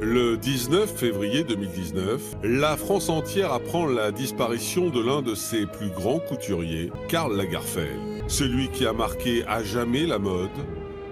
[0.00, 5.90] Le 19 février 2019, la France entière apprend la disparition de l'un de ses plus
[5.90, 7.98] grands couturiers, Karl Lagerfeld.
[8.28, 10.50] Celui qui a marqué à jamais la mode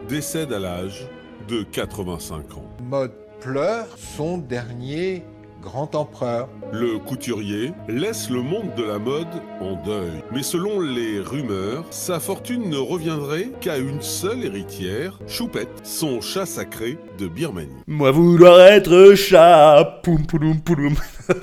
[0.09, 1.09] décède à l'âge
[1.49, 2.71] de 85 ans.
[2.81, 3.11] Mode
[3.41, 5.25] pleure son dernier
[5.67, 6.49] grand empereur.
[6.73, 9.27] Le couturier laisse le monde de la mode
[9.61, 10.23] en deuil.
[10.31, 16.47] Mais selon les rumeurs, sa fortune ne reviendrait qu'à une seule héritière, Choupette, son chat
[16.47, 17.83] sacré de Birmanie.
[17.89, 20.95] Moi vouloir être chat, poum poum poum.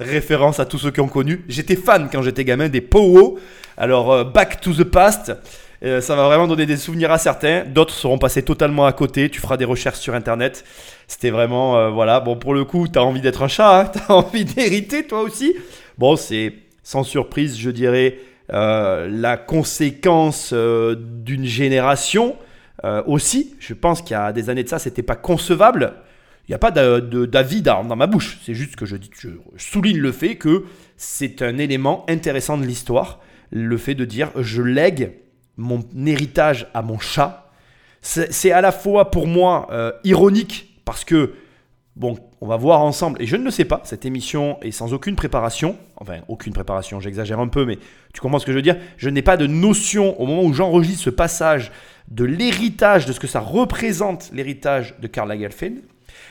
[0.00, 1.44] Référence à tous ceux qui ont connu.
[1.48, 3.38] J'étais fan quand j'étais gamin des Powo.
[3.76, 5.34] Alors, euh, Back to the Past.
[5.84, 7.64] Euh, ça va vraiment donner des souvenirs à certains.
[7.64, 9.28] D'autres seront passés totalement à côté.
[9.28, 10.64] Tu feras des recherches sur internet.
[11.08, 12.20] C'était vraiment, euh, voilà.
[12.20, 15.56] Bon, pour le coup, t'as envie d'être un chat, hein t'as envie d'hériter toi aussi.
[15.98, 16.54] Bon, c'est
[16.84, 18.18] sans surprise, je dirais,
[18.52, 22.36] euh, la conséquence d'une génération
[23.06, 23.56] aussi.
[23.58, 25.94] Je pense qu'il y a des années de ça, c'était pas concevable.
[26.48, 28.38] Il n'y a pas d'avis dans ma bouche.
[28.42, 28.96] C'est juste que je,
[29.58, 30.64] souligne le fait que
[30.96, 33.20] c'est un élément intéressant de l'histoire.
[33.50, 35.12] Le fait de dire je lègue
[35.58, 37.50] mon héritage à mon chat.
[38.00, 41.34] C'est à la fois pour moi euh, ironique parce que,
[41.96, 44.94] bon, on va voir ensemble, et je ne le sais pas, cette émission est sans
[44.94, 47.78] aucune préparation, enfin aucune préparation, j'exagère un peu, mais
[48.14, 50.54] tu comprends ce que je veux dire Je n'ai pas de notion au moment où
[50.54, 51.72] j'enregistre ce passage
[52.10, 55.82] de l'héritage, de ce que ça représente l'héritage de Karl Lagerfeld.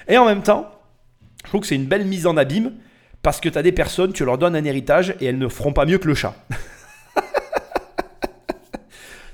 [0.08, 0.72] Et en même temps,
[1.44, 2.72] je trouve que c'est une belle mise en abîme
[3.22, 5.72] parce que tu as des personnes, tu leur donnes un héritage et elles ne feront
[5.72, 6.34] pas mieux que le chat.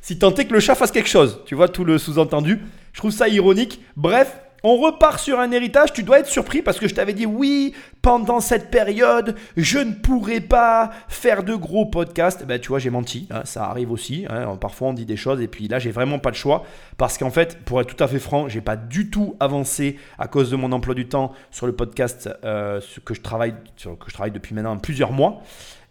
[0.01, 1.39] si tant est que le chat fasse quelque chose.
[1.45, 2.59] Tu vois tout le sous-entendu.
[2.91, 3.79] Je trouve ça ironique.
[3.95, 7.25] Bref, on repart sur un héritage, tu dois être surpris parce que je t'avais dit
[7.25, 12.45] oui, pendant cette période, je ne pourrais pas faire de gros podcasts.
[12.45, 14.25] Ben, tu vois, j'ai menti, hein, ça arrive aussi.
[14.29, 14.55] Hein.
[14.55, 16.63] parfois, on dit des choses et puis là, j'ai vraiment pas le choix
[16.97, 20.27] parce qu'en fait, pour être tout à fait franc, j'ai pas du tout avancé à
[20.27, 24.13] cause de mon emploi du temps sur le podcast euh, que, je travaille, que je
[24.13, 25.41] travaille depuis maintenant plusieurs mois.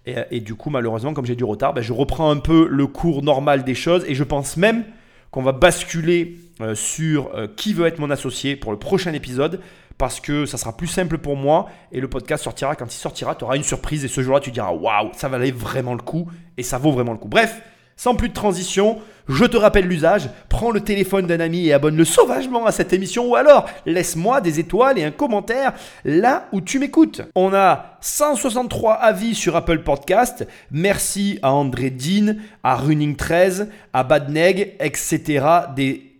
[0.04, 3.22] Et, du coup, malheureusement, comme j'ai du retard, ben, je reprends un peu le cours
[3.22, 4.82] normal des choses et je pense même
[5.32, 9.60] qu'on va basculer euh, sur euh, qui veut être mon associé pour le prochain épisode
[9.98, 13.34] parce que ça sera plus simple pour moi et le podcast sortira quand il sortira,
[13.34, 16.30] tu auras une surprise et ce jour-là tu diras waouh, ça valait vraiment le coup
[16.56, 17.28] et ça vaut vraiment le coup.
[17.28, 17.60] Bref,
[17.96, 18.98] sans plus de transition,
[19.28, 23.28] je te rappelle l'usage, prends le téléphone d'un ami et abonne-le sauvagement à cette émission
[23.28, 25.72] ou alors laisse-moi des étoiles et un commentaire
[26.04, 27.22] là où tu m'écoutes.
[27.34, 30.46] On a 163 avis sur Apple Podcast.
[30.70, 35.44] Merci à André Dean, à Running13, à Badneg, etc.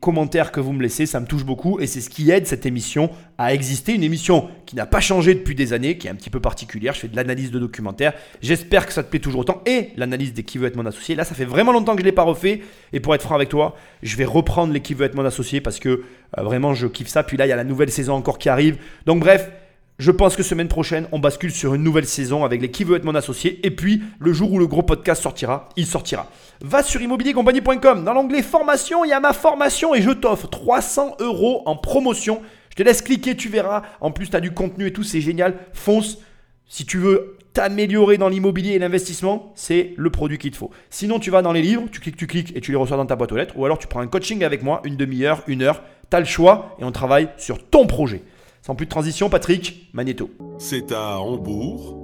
[0.03, 2.67] commentaires que vous me laissez, ça me touche beaucoup et c'est ce qui aide cette
[2.67, 3.09] émission
[3.39, 3.95] à exister.
[3.95, 6.93] Une émission qui n'a pas changé depuis des années, qui est un petit peu particulière.
[6.93, 8.13] Je fais de l'analyse de documentaires.
[8.43, 11.15] J'espère que ça te plaît toujours autant et l'analyse des qui veut être mon associé.
[11.15, 13.37] Là, ça fait vraiment longtemps que je ne l'ai pas refait et pour être franc
[13.37, 16.75] avec toi, je vais reprendre les qui veut être mon associé parce que euh, vraiment
[16.75, 17.23] je kiffe ça.
[17.23, 18.79] Puis là, il y a la nouvelle saison encore qui arrive.
[19.07, 19.53] Donc bref,
[19.99, 22.97] je pense que semaine prochaine, on bascule sur une nouvelle saison avec les qui veut
[22.97, 23.65] être mon associé.
[23.65, 26.29] Et puis, le jour où le gros podcast sortira, il sortira.
[26.61, 28.05] Va sur immobiliercompagnie.com.
[28.05, 32.43] Dans l'onglet formation, il y a ma formation et je t'offre 300 euros en promotion.
[32.71, 33.83] Je te laisse cliquer, tu verras.
[34.01, 35.57] En plus, tu as du contenu et tout, c'est génial.
[35.73, 36.19] Fonce.
[36.67, 40.71] Si tu veux t'améliorer dans l'immobilier et l'investissement, c'est le produit qu'il te faut.
[40.89, 43.05] Sinon, tu vas dans les livres, tu cliques, tu cliques et tu les reçois dans
[43.05, 43.59] ta boîte aux lettres.
[43.59, 45.83] Ou alors, tu prends un coaching avec moi, une demi-heure, une heure.
[46.11, 48.23] Tu as le choix et on travaille sur ton projet.
[48.65, 50.31] Sans plus de transition, Patrick, Magneto.
[50.57, 51.99] C'est à Hambourg,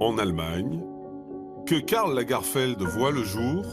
[0.00, 0.80] en Allemagne,
[1.66, 3.66] que Karl Lagerfeld voit le jour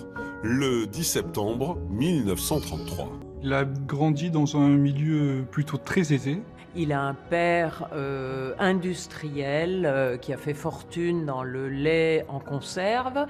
[0.43, 3.11] le 10 septembre 1933.
[3.43, 6.41] Il a grandi dans un milieu plutôt très aisé.
[6.75, 12.39] Il a un père euh, industriel euh, qui a fait fortune dans le lait en
[12.39, 13.25] conserve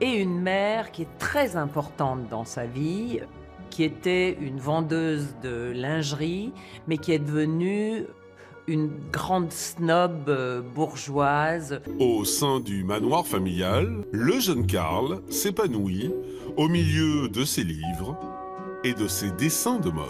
[0.00, 3.18] et une mère qui est très importante dans sa vie,
[3.70, 6.52] qui était une vendeuse de lingerie,
[6.86, 8.06] mais qui est devenue
[8.66, 11.80] une grande snob euh, bourgeoise.
[11.98, 16.12] Au sein du manoir familial, le jeune Karl s'épanouit
[16.56, 18.18] au milieu de ses livres
[18.84, 20.06] et de ses dessins de mode.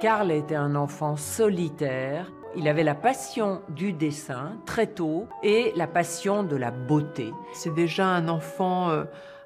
[0.00, 2.30] Karl était un enfant solitaire.
[2.56, 7.30] Il avait la passion du dessin très tôt et la passion de la beauté.
[7.52, 9.04] C'est déjà un enfant euh,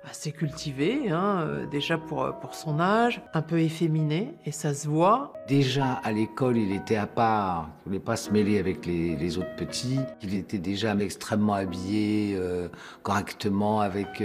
[0.09, 4.75] assez cultivé, hein, euh, déjà pour, euh, pour son âge, un peu efféminé, et ça
[4.75, 5.33] se voit.
[5.47, 9.39] Déjà à l'école, il était à part, il voulait pas se mêler avec les, les
[9.39, 10.01] autres petits.
[10.23, 12.69] Il était déjà extrêmement habillé, euh,
[13.03, 14.23] correctement, avec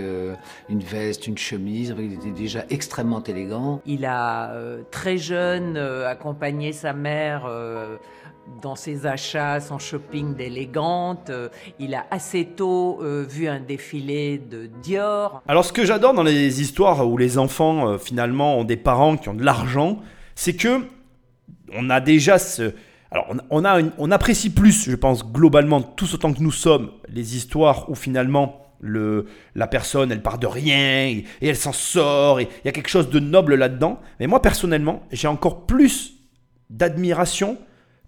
[0.70, 1.94] une veste, une chemise.
[1.98, 3.82] Il était déjà extrêmement élégant.
[3.86, 4.54] Il a
[4.92, 7.50] très jeune accompagné sa mère
[8.62, 11.30] dans ses achats, son shopping d'élégante.
[11.30, 11.50] Euh,
[11.80, 15.42] il a assez tôt euh, vu un défilé de Dior.
[15.48, 19.18] Alors ce que j'adore dans les histoires où les enfants euh, finalement ont des parents
[19.18, 20.00] qui ont de l'argent,
[20.36, 20.82] c'est que
[21.74, 22.74] on a déjà ce...
[23.12, 27.38] Alors, on, a on apprécie plus, je pense, globalement, tous autant que nous sommes, les
[27.38, 32.40] histoires où finalement le, la personne, elle part de rien et, et elle s'en sort,
[32.40, 34.00] et il y a quelque chose de noble là-dedans.
[34.20, 36.16] Mais moi, personnellement, j'ai encore plus
[36.70, 37.58] d'admiration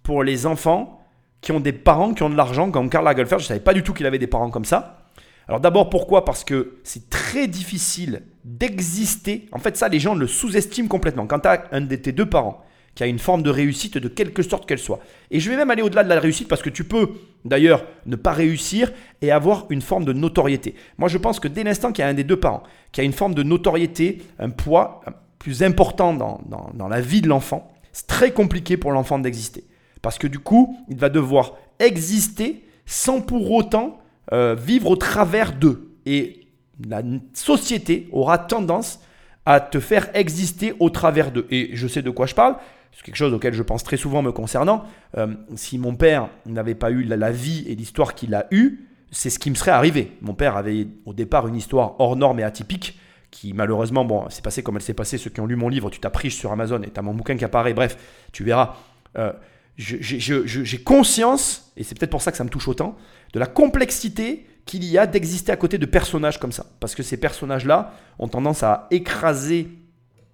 [0.07, 1.01] pour les enfants
[1.41, 3.41] qui ont des parents qui ont de l'argent, comme Karl Lagerfeld.
[3.41, 5.05] Je ne savais pas du tout qu'il avait des parents comme ça.
[5.49, 6.23] Alors d'abord, pourquoi?
[6.23, 9.49] Parce que c'est très difficile d'exister.
[9.51, 11.27] En fait, ça, les gens le sous-estiment complètement.
[11.27, 12.63] Quand tu as un de tes deux parents
[12.95, 15.01] qui a une forme de réussite de quelque sorte qu'elle soit.
[15.29, 17.09] Et je vais même aller au-delà de la réussite parce que tu peux
[17.43, 20.73] d'ailleurs ne pas réussir et avoir une forme de notoriété.
[20.97, 22.63] Moi, je pense que dès l'instant qu'il y a un des deux parents
[22.93, 27.01] qui a une forme de notoriété, un poids euh, plus important dans, dans- dans la
[27.01, 29.65] vie de l'enfant, c'est très compliqué pour l'enfant d'exister.
[30.01, 33.99] Parce que du coup, il va devoir exister sans pour autant
[34.33, 35.91] euh, vivre au travers d'eux.
[36.05, 36.47] Et
[36.85, 37.01] la
[37.33, 38.99] société aura tendance
[39.45, 41.47] à te faire exister au travers d'eux.
[41.49, 42.57] Et je sais de quoi je parle.
[42.91, 44.83] C'est quelque chose auquel je pense très souvent me concernant.
[45.17, 49.29] Euh, si mon père n'avait pas eu la, vie et l'histoire qu'il a eue, c'est
[49.29, 50.11] ce qui me serait arrivé.
[50.21, 54.41] Mon père avait au départ une histoire hors norme et atypique qui malheureusement, bon, s'est
[54.41, 55.17] passée comme elle s'est passée.
[55.17, 57.37] Ceux qui ont lu mon livre, tu t'appriches sur Amazon et tu as mon bouquin
[57.37, 57.73] qui apparaît.
[57.73, 57.97] Bref,
[58.31, 58.75] tu verras.
[59.17, 59.31] Euh,
[59.77, 62.97] j'ai conscience, et c'est peut-être pour ça que ça me touche autant,
[63.33, 66.65] de la complexité qu'il y a d'exister à côté de personnages comme ça.
[66.79, 69.69] Parce que ces personnages-là ont tendance à écraser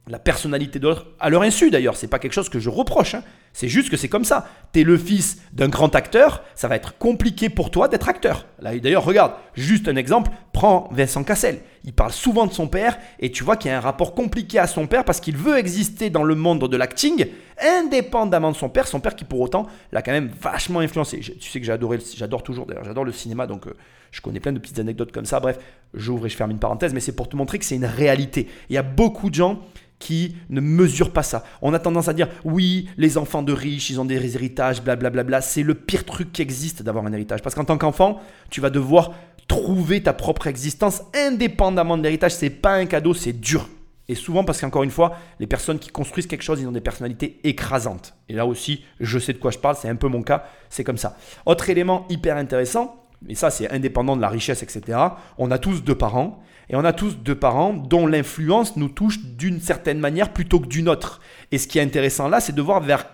[0.07, 3.23] la personnalité d'autres, à leur insu d'ailleurs, c'est pas quelque chose que je reproche, hein.
[3.53, 4.47] C'est juste que c'est comme ça.
[4.71, 8.47] T'es le fils d'un grand acteur, ça va être compliqué pour toi d'être acteur.
[8.59, 11.59] Là d'ailleurs, regarde, juste un exemple, prends Vincent Cassel.
[11.85, 14.57] Il parle souvent de son père et tu vois qu'il y a un rapport compliqué
[14.57, 17.27] à son père parce qu'il veut exister dans le monde de l'acting
[17.61, 21.19] indépendamment de son père, son père qui pour autant l'a quand même vachement influencé.
[21.19, 23.73] Tu sais que le- j'adore toujours d'ailleurs, j'adore le cinéma donc euh,
[24.11, 25.39] je connais plein de petites anecdotes comme ça.
[25.39, 25.59] Bref,
[25.93, 28.47] j'ouvre et je ferme une parenthèse mais c'est pour te montrer que c'est une réalité.
[28.69, 29.59] Il y a beaucoup de gens
[29.99, 31.43] qui ne mesurent pas ça.
[31.61, 35.41] On a tendance à dire oui, les enfants de riches, ils ont des héritages, blablabla.
[35.41, 37.41] C'est le pire truc qui existe d'avoir un héritage.
[37.41, 38.19] Parce qu'en tant qu'enfant,
[38.49, 39.13] tu vas devoir
[39.47, 42.33] trouver ta propre existence indépendamment de l'héritage.
[42.33, 43.67] C'est pas un cadeau, c'est dur.
[44.09, 46.81] Et souvent parce qu'encore une fois, les personnes qui construisent quelque chose, ils ont des
[46.81, 48.15] personnalités écrasantes.
[48.27, 50.83] Et là aussi, je sais de quoi je parle, c'est un peu mon cas, c'est
[50.83, 51.17] comme ça.
[51.45, 54.99] Autre élément hyper intéressant, mais ça c'est indépendant de la richesse, etc.
[55.37, 59.19] On a tous deux parents, et on a tous deux parents dont l'influence nous touche
[59.19, 61.21] d'une certaine manière plutôt que d'une autre.
[61.51, 63.05] Et ce qui est intéressant là, c'est de voir vers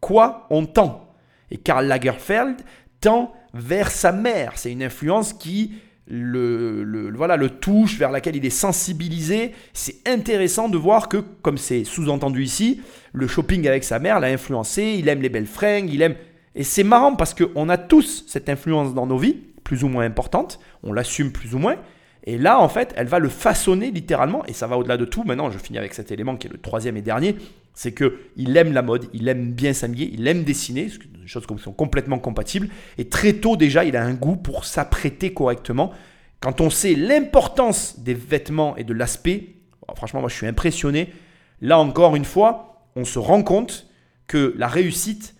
[0.00, 1.14] quoi on tend.
[1.50, 2.56] Et Karl Lagerfeld
[3.00, 4.52] tend vers sa mère.
[4.56, 5.72] C'est une influence qui
[6.08, 9.52] le, voilà, le touche, vers laquelle il est sensibilisé.
[9.72, 12.80] C'est intéressant de voir que, comme c'est sous-entendu ici,
[13.12, 16.14] le shopping avec sa mère l'a influencé, il aime les belles fringues, il aime...
[16.54, 20.04] Et c'est marrant parce qu'on a tous cette influence dans nos vies, plus ou moins
[20.04, 21.76] importante, on l'assume plus ou moins,
[22.24, 25.22] et là, en fait, elle va le façonner littéralement, et ça va au-delà de tout.
[25.24, 27.36] Maintenant, je finis avec cet élément qui est le troisième et dernier,
[27.76, 31.46] c'est que il aime la mode, il aime bien s'habiller, il aime dessiner, des choses
[31.46, 32.70] qui sont complètement compatibles.
[32.96, 35.92] Et très tôt déjà, il a un goût pour s'apprêter correctement.
[36.40, 39.56] Quand on sait l'importance des vêtements et de l'aspect,
[39.86, 41.12] oh, franchement, moi, je suis impressionné.
[41.60, 43.86] Là encore une fois, on se rend compte
[44.26, 45.34] que la réussite,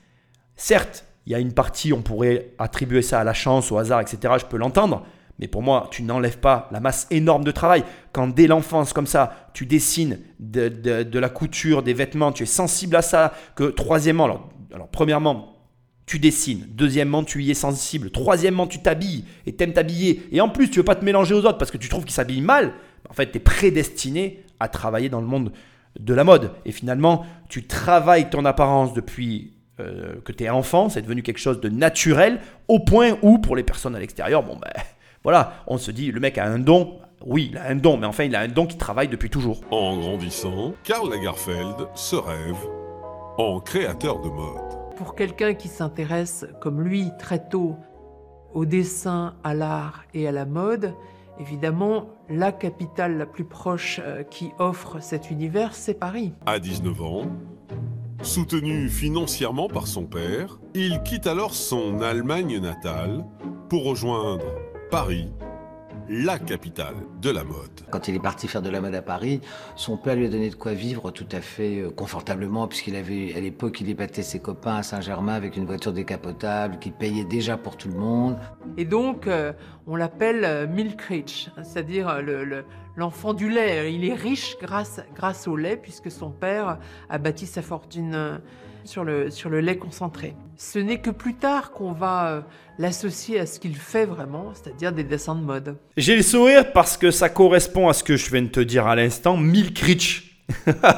[0.56, 4.02] certes, il y a une partie, on pourrait attribuer ça à la chance, au hasard,
[4.02, 4.34] etc.
[4.38, 5.06] Je peux l'entendre.
[5.38, 7.84] Mais pour moi, tu n'enlèves pas la masse énorme de travail.
[8.12, 12.46] Quand dès l'enfance, comme ça, tu dessines de, de- la couture, des vêtements, tu es
[12.46, 15.52] sensible à ça, que troisièmement, alors, alors premièrement,
[16.06, 16.66] tu dessines.
[16.70, 18.10] Deuxièmement, tu y es sensible.
[18.10, 20.22] Troisièmement, tu t'habilles et t'aimes t'habiller.
[20.32, 22.14] Et en plus, tu veux pas te mélanger aux autres parce que tu trouves qu'ils
[22.14, 22.72] s'habillent mal.
[23.10, 25.52] En fait, tu es prédestiné à travailler dans le monde
[25.98, 26.52] de la mode.
[26.64, 30.88] Et finalement, tu travailles ton apparence depuis euh, que tu es enfant.
[30.88, 34.56] C'est devenu quelque chose de naturel au point où, pour les personnes à l'extérieur, bon
[34.56, 34.70] ben
[35.26, 37.00] voilà, on se dit, le mec a un don.
[37.24, 39.60] Oui, il a un don, mais enfin, il a un don qui travaille depuis toujours.
[39.72, 42.56] En grandissant, Karl Lagerfeld se rêve
[43.36, 44.94] en créateur de mode.
[44.96, 47.74] Pour quelqu'un qui s'intéresse, comme lui, très tôt,
[48.54, 50.94] au dessin, à l'art et à la mode,
[51.40, 56.34] évidemment, la capitale la plus proche euh, qui offre cet univers, c'est Paris.
[56.46, 57.22] À 19 ans,
[58.22, 63.24] soutenu financièrement par son père, il quitte alors son Allemagne natale
[63.68, 64.44] pour rejoindre
[64.90, 65.28] Paris,
[66.08, 67.80] la capitale de la mode.
[67.90, 69.40] Quand il est parti faire de la mode à Paris,
[69.74, 73.34] son père lui a donné de quoi vivre tout à fait euh, confortablement, puisqu'il avait,
[73.34, 77.56] à l'époque, il épatait ses copains à Saint-Germain avec une voiture décapotable qu'il payait déjà
[77.56, 78.36] pour tout le monde.
[78.76, 79.52] Et donc, euh,
[79.88, 82.64] on l'appelle euh, Milk Rich, c'est-à-dire le- le-
[82.94, 83.92] l'enfant du lait.
[83.92, 86.78] Il est riche grâce, grâce au lait, puisque son père
[87.08, 88.40] a bâti sa fortune
[88.86, 90.34] sur le, sur le lait concentré.
[90.56, 92.40] Ce n'est que plus tard qu'on va euh,
[92.78, 95.76] l'associer à ce qu'il fait vraiment, c'est-à-dire des dessins de mode.
[95.96, 98.86] J'ai le sourire parce que ça correspond à ce que je viens de te dire
[98.86, 100.40] à l'instant, Milk Rich.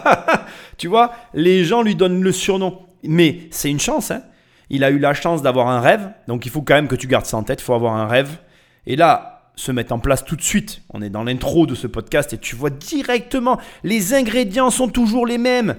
[0.76, 2.86] tu vois, les gens lui donnent le surnom.
[3.02, 4.22] Mais c'est une chance, hein.
[4.70, 7.06] il a eu la chance d'avoir un rêve, donc il faut quand même que tu
[7.06, 8.38] gardes ça en tête, il faut avoir un rêve.
[8.86, 10.82] Et là, se mettre en place tout de suite.
[10.90, 15.26] On est dans l'intro de ce podcast et tu vois directement, les ingrédients sont toujours
[15.26, 15.76] les mêmes.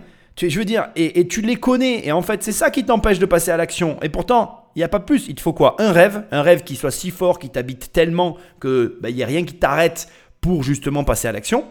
[0.47, 2.05] Je veux dire, et, tu les connais.
[2.07, 3.97] Et en fait, c'est ça qui t'empêche de passer à l'action.
[4.01, 5.27] Et pourtant, il n'y a pas plus.
[5.27, 5.75] Il te faut quoi?
[5.79, 9.23] Un rêve, un rêve qui soit si fort, qui t'habite tellement que bah, il n'y
[9.23, 11.65] a rien qui t'arrête pour justement passer à l'action.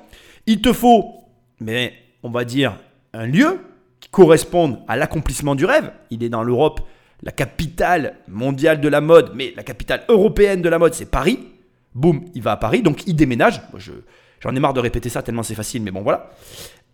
[0.47, 1.25] Il te faut,
[1.61, 2.77] mais on va dire,
[3.15, 3.61] un lieu
[4.01, 5.91] qui corresponde à l'accomplissement du rêve.
[6.11, 6.81] Il est dans l'Europe,
[7.23, 11.41] la capitale mondiale de la mode, mais la capitale européenne de la mode, c'est Paris.
[11.95, 13.61] Boum, il va à Paris, donc il déménage.
[14.41, 16.31] j'en ai marre de répéter ça tellement c'est facile, mais bon voilà.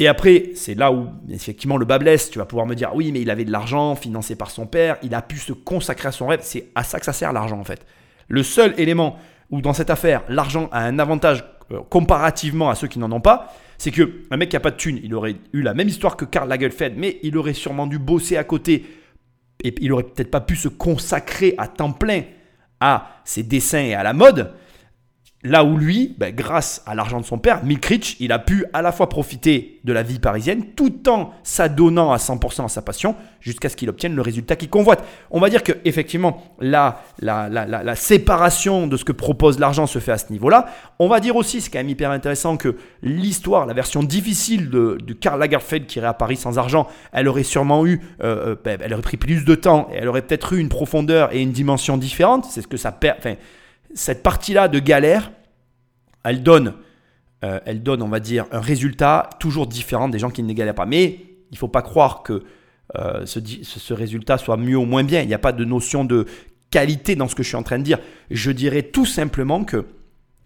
[0.00, 2.30] Et après, c'est là où effectivement le bas blesse.
[2.30, 4.96] Tu vas pouvoir me dire, oui, mais il avait de l'argent financé par son père,
[5.02, 6.40] il a pu se consacrer à son rêve.
[6.42, 7.86] C'est à ça que ça sert l'argent en fait.
[8.28, 9.18] Le seul élément
[9.50, 13.20] où dans cette affaire, l'argent a un avantage euh, comparativement à ceux qui n'en ont
[13.20, 15.88] pas, c'est que un mec qui a pas de thune, il aurait eu la même
[15.88, 18.86] histoire que Karl Lagerfeld, mais il aurait sûrement dû bosser à côté
[19.62, 22.22] et il aurait peut-être pas pu se consacrer à temps plein
[22.80, 24.52] à ses dessins et à la mode.
[25.46, 28.80] Là où lui, ben, grâce à l'argent de son père, Milkrich, il a pu à
[28.80, 33.14] la fois profiter de la vie parisienne tout en s'adonnant à 100% à sa passion
[33.40, 35.04] jusqu'à ce qu'il obtienne le résultat qu'il convoite.
[35.30, 40.12] On va dire que effectivement, la, la, séparation de ce que propose l'argent se fait
[40.12, 40.64] à ce niveau-là.
[40.98, 44.96] On va dire aussi, c'est quand même hyper intéressant, que l'histoire, la version difficile de,
[45.20, 48.78] Karl Lagerfeld qui irait à Paris sans argent, elle aurait sûrement eu, euh, euh, ben,
[48.82, 51.52] elle aurait pris plus de temps et elle aurait peut-être eu une profondeur et une
[51.52, 52.46] dimension différente.
[52.48, 53.18] C'est ce que ça perd.
[53.94, 55.32] Cette partie-là de galère,
[56.24, 56.74] elle donne,
[57.44, 60.74] euh, elle donne, on va dire, un résultat toujours différent des gens qui ne galèrent
[60.74, 60.86] pas.
[60.86, 61.20] Mais
[61.50, 62.42] il ne faut pas croire que
[62.96, 65.22] euh, ce, résultat soit mieux ou moins bien.
[65.22, 66.26] Il n'y a pas de notion de
[66.70, 67.98] qualité dans ce que je suis en train de dire.
[68.30, 69.86] Je dirais tout simplement que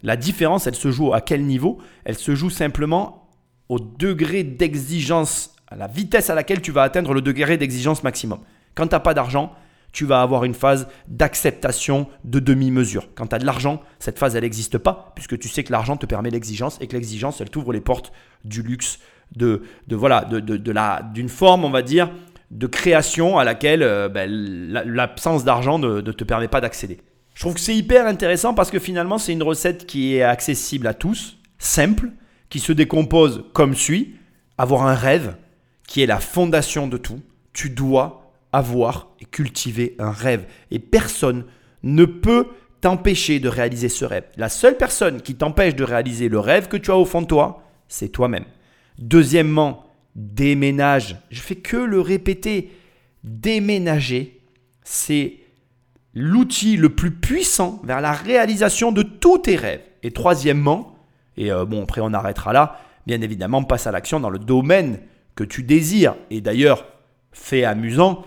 [0.03, 1.79] la différence, elle se joue à quel niveau?
[2.05, 3.29] Elle se joue simplement
[3.69, 8.41] au degré d'exigence, à la vitesse à laquelle tu vas atteindre le degré d'exigence maximum.
[8.75, 9.53] Quand tu n'as pas d'argent,
[9.93, 13.09] tu vas avoir une phase d'acceptation de demi-mesure.
[13.15, 15.97] Quand tu as de l'argent, cette phase, elle n'existe pas, puisque tu sais que l'argent
[15.97, 18.13] te permet l'exigence et que l'exigence, elle t'ouvre les portes
[18.45, 18.99] du luxe,
[19.37, 22.11] de, de voilà, de, de, la, d'une forme, on va dire,
[22.51, 27.01] de création à laquelle euh, ben, l'absence d'argent ne te permet pas d'accéder.
[27.35, 30.89] Je trouve que c'est hyper intéressant parce que finalement, c'est une recette qui est accessible
[30.89, 32.11] à tous, simple,
[32.51, 34.17] qui se décompose comme suit.
[34.57, 35.37] Avoir un rêve
[35.87, 37.21] qui est la fondation de tout.
[37.53, 40.47] Tu dois avoir et cultiver un rêve.
[40.71, 41.45] Et personne
[41.83, 42.47] ne peut
[42.81, 44.25] t'empêcher de réaliser ce rêve.
[44.37, 47.27] La seule personne qui t'empêche de réaliser le rêve que tu as au fond de
[47.27, 48.45] toi, c'est toi-même.
[48.99, 51.17] Deuxièmement, déménage.
[51.31, 52.73] Je fais que le répéter.
[53.25, 54.41] Déménager,
[54.85, 55.35] c'est
[56.15, 59.83] l'outil le plus puissant vers la réalisation de tous tes rêves.
[60.03, 60.97] Et troisièmement,
[61.37, 65.01] et euh, bon, après on arrêtera là, bien évidemment, passe à l'action dans le domaine
[65.35, 66.15] que tu désires.
[66.31, 66.87] Et d'ailleurs,
[67.33, 68.25] fait amusant,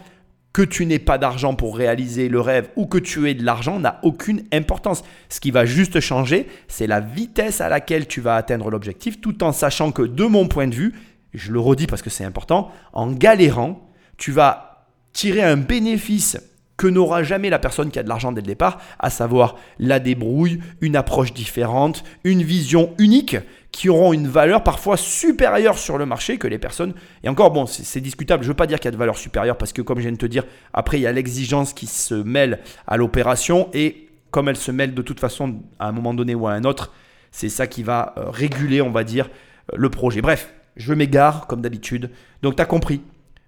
[0.54, 3.80] que tu n'aies pas d'argent pour réaliser le rêve ou que tu aies de l'argent
[3.80, 5.04] n'a aucune importance.
[5.30, 9.44] Ce qui va juste changer, c'est la vitesse à laquelle tu vas atteindre l'objectif, tout
[9.44, 10.94] en sachant que de mon point de vue,
[11.34, 16.38] je le redis parce que c'est important, en galérant, tu vas tirer un bénéfice
[16.78, 20.00] que n'aura jamais la personne qui a de l'argent dès le départ, à savoir la
[20.00, 23.38] débrouille, une approche différente, une vision unique
[23.72, 26.94] qui auront une valeur parfois supérieure sur le marché que les personnes.
[27.24, 28.44] Et encore, bon, c'est discutable.
[28.44, 30.04] Je ne veux pas dire qu'il y a de valeur supérieure parce que, comme je
[30.04, 34.10] viens de te dire, après, il y a l'exigence qui se mêle à l'opération et
[34.32, 36.94] comme elle se mêle de toute façon à un moment donné ou à un autre,
[37.32, 39.30] c'est ça qui va euh, réguler, on va dire,
[39.72, 40.22] euh, le projet.
[40.22, 42.10] Bref, je m'égare comme d'habitude.
[42.42, 43.02] Donc, tu as compris.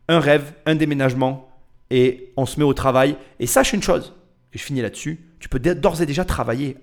[0.09, 1.49] Un rêve, un déménagement
[1.93, 3.15] et on se met au travail.
[3.39, 4.15] Et sache une chose,
[4.51, 6.77] et je finis là-dessus, tu peux d'ores et déjà travailler.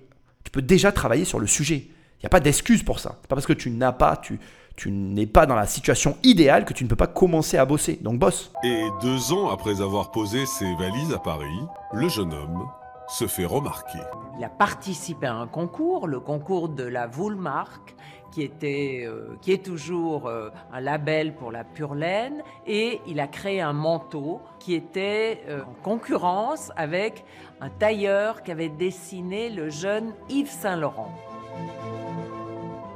[0.45, 1.83] Tu peux déjà travailler sur le sujet.
[1.85, 3.17] Il n'y a pas d'excuse pour ça.
[3.21, 4.39] C'est pas parce que tu n'as pas, tu,
[4.77, 7.99] tu n'es pas dans la situation idéale que tu ne peux pas commencer à bosser.
[8.01, 8.53] Donc bosse.
[8.63, 11.59] Et deux ans après avoir posé ses valises à Paris,
[11.91, 12.65] le jeune homme
[13.09, 13.99] se fait remarquer.
[14.39, 17.95] Il a participé à un concours, le concours de la Woolmark,
[18.37, 23.59] euh, qui est toujours euh, un label pour la pure laine, et il a créé
[23.61, 27.25] un manteau qui était euh, en concurrence avec
[27.59, 31.13] un tailleur qui avait dessiné le jeune Yves Saint-Laurent.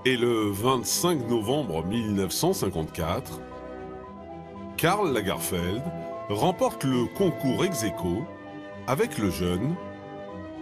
[0.06, 3.42] Et le 25 novembre 1954,
[4.78, 5.84] Karl Lagerfeld
[6.30, 7.86] remporte le concours ex
[8.88, 9.76] avec le jeune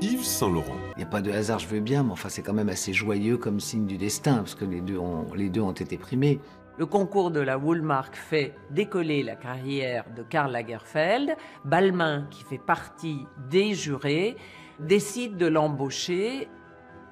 [0.01, 0.77] Yves Saint-Laurent.
[0.95, 2.93] Il n'y a pas de hasard, je veux bien, mais enfin c'est quand même assez
[2.93, 6.39] joyeux comme signe du destin, parce que les deux ont, les deux ont été primés.
[6.77, 11.35] Le concours de la Woolmark fait décoller la carrière de Karl Lagerfeld.
[11.65, 14.35] Balmain, qui fait partie des jurés,
[14.79, 16.47] décide de l'embaucher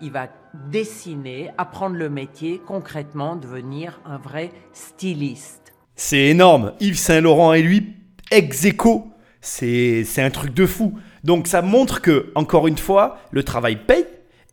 [0.01, 0.29] il va
[0.71, 5.73] dessiner, apprendre le métier, concrètement devenir un vrai styliste.
[5.95, 6.73] C'est énorme.
[6.79, 7.93] Yves Saint-Laurent et lui,
[8.31, 8.67] ex
[9.41, 10.97] C'est c'est un truc de fou.
[11.23, 14.05] Donc ça montre que, encore une fois, le travail paye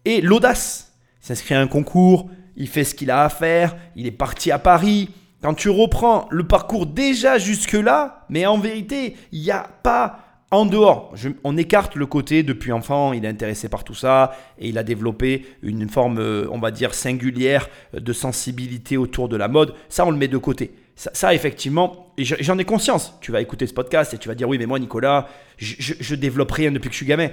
[0.04, 0.92] et l'audace.
[1.22, 4.50] Il s'inscrit à un concours, il fait ce qu'il a à faire, il est parti
[4.50, 5.10] à Paris.
[5.42, 10.20] Quand tu reprends le parcours déjà jusque-là, mais en vérité, il n'y a pas
[10.50, 11.12] en dehors,
[11.44, 14.82] on écarte le côté depuis enfant, il est intéressé par tout ça et il a
[14.82, 19.75] développé une forme, euh, on va dire, singulière de sensibilité autour de la mode.
[19.90, 20.72] Ça, on le met de côté.
[20.98, 23.14] Ça, effectivement, j'en ai conscience.
[23.20, 26.14] Tu vas écouter ce podcast et tu vas dire oui, mais moi, Nicolas, je, je,
[26.16, 27.28] développe rien depuis que je suis gamin.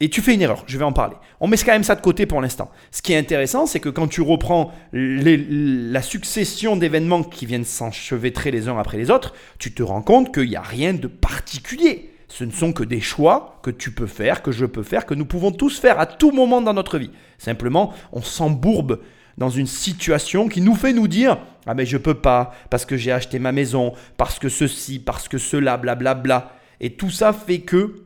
[0.00, 1.16] Et tu fais une erreur, je vais en parler.
[1.38, 2.70] On met quand même ça de côté pour l'instant.
[2.90, 8.50] Ce qui est intéressant, c'est que quand tu reprends la succession d'événements qui viennent s'enchevêtrer
[8.50, 12.10] les uns après les autres, tu te rends compte qu'il n'y a rien de particulier.
[12.28, 15.14] Ce ne sont que des choix que tu peux faire, que je peux faire, que
[15.14, 17.10] nous pouvons tous faire à tout moment dans notre vie.
[17.36, 18.98] Simplement, on s'embourbe
[19.38, 22.96] dans une situation qui nous fait nous dire Ah, mais je peux pas, parce que
[22.96, 26.52] j'ai acheté ma maison, parce que ceci, parce que cela, blablabla.
[26.80, 27.96] Et tout ça fait que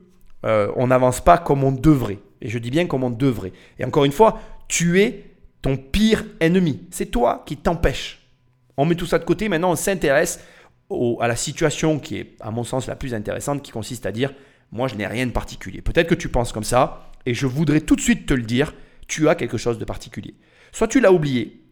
[0.45, 2.19] euh, on n'avance pas comme on devrait.
[2.41, 3.53] Et je dis bien comme on devrait.
[3.79, 5.25] Et encore une fois, tu es
[5.63, 6.83] ton pire ennemi.
[6.91, 8.21] C'est toi qui t'empêche.
[8.77, 9.49] On met tout ça de côté.
[9.49, 10.41] Maintenant, on s'intéresse
[11.21, 14.33] à la situation qui est, à mon sens, la plus intéressante, qui consiste à dire
[14.71, 15.83] Moi, je n'ai rien de particulier.
[15.83, 18.73] Peut-être que tu penses comme ça, et je voudrais tout de suite te le dire
[19.09, 20.35] tu as quelque chose de particulier.
[20.73, 21.63] Soit tu l'as oublié,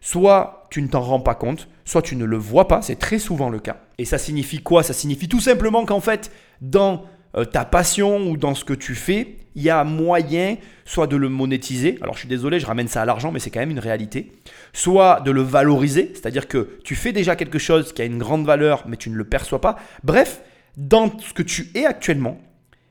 [0.00, 3.18] soit tu ne t'en rends pas compte, soit tu ne le vois pas, c'est très
[3.18, 3.80] souvent le cas.
[3.98, 4.82] Et ça signifie quoi?
[4.82, 6.30] Ça signifie tout simplement qu'en fait,
[6.60, 7.04] dans
[7.36, 11.16] euh, ta passion ou dans ce que tu fais, il y a moyen soit de
[11.16, 13.70] le monétiser, alors je suis désolé, je ramène ça à l'argent, mais c'est quand même
[13.70, 14.32] une réalité,
[14.72, 18.46] soit de le valoriser, c'est-à-dire que tu fais déjà quelque chose qui a une grande
[18.46, 19.76] valeur, mais tu ne le perçois pas.
[20.04, 20.42] Bref,
[20.76, 22.38] dans ce que tu es actuellement,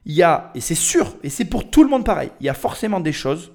[0.05, 2.49] il y a, et c'est sûr, et c'est pour tout le monde pareil, il y
[2.49, 3.51] a forcément des choses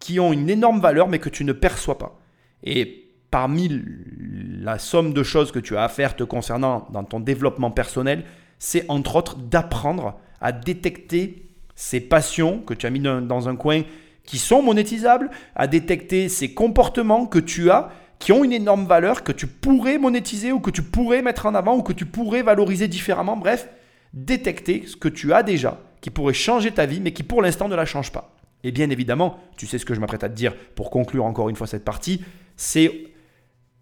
[0.00, 2.18] qui ont une énorme valeur mais que tu ne perçois pas.
[2.64, 3.70] Et parmi
[4.60, 8.24] la somme de choses que tu as à faire te concernant dans ton développement personnel,
[8.58, 13.82] c'est entre autres d'apprendre à détecter ces passions que tu as mis dans un coin
[14.24, 19.24] qui sont monétisables, à détecter ces comportements que tu as qui ont une énorme valeur,
[19.24, 22.42] que tu pourrais monétiser ou que tu pourrais mettre en avant ou que tu pourrais
[22.42, 23.36] valoriser différemment.
[23.36, 23.68] Bref,
[24.12, 27.66] détecter ce que tu as déjà, qui pourrait changer ta vie, mais qui pour l'instant
[27.66, 28.29] ne la change pas.
[28.64, 31.48] Et bien évidemment, tu sais ce que je m'apprête à te dire pour conclure encore
[31.48, 32.22] une fois cette partie,
[32.56, 33.04] c'est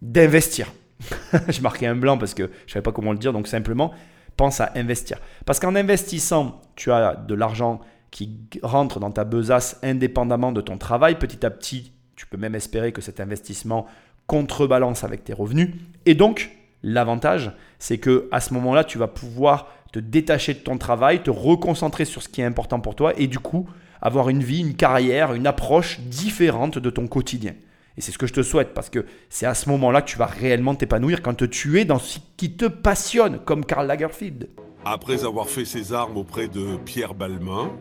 [0.02, 0.72] d'investir.
[1.48, 3.92] je marquais un blanc parce que je ne savais pas comment le dire, donc simplement,
[4.36, 5.18] pense à investir.
[5.44, 10.78] Parce qu'en investissant, tu as de l'argent qui rentre dans ta besace indépendamment de ton
[10.78, 11.18] travail.
[11.18, 13.86] Petit à petit, tu peux même espérer que cet investissement
[14.26, 15.74] contrebalance avec tes revenus.
[16.06, 16.50] Et donc,
[16.82, 21.30] l'avantage, c'est que à ce moment-là, tu vas pouvoir te détacher de ton travail, te
[21.30, 23.68] reconcentrer sur ce qui est important pour toi et du coup,
[24.00, 27.54] avoir une vie, une carrière, une approche différente de ton quotidien.
[27.96, 30.18] Et c'est ce que je te souhaite parce que c'est à ce moment-là que tu
[30.18, 34.48] vas réellement t'épanouir quand tu es dans ce qui te passionne, comme Karl Lagerfeld.
[34.84, 37.72] Après avoir fait ses armes auprès de Pierre Balmain,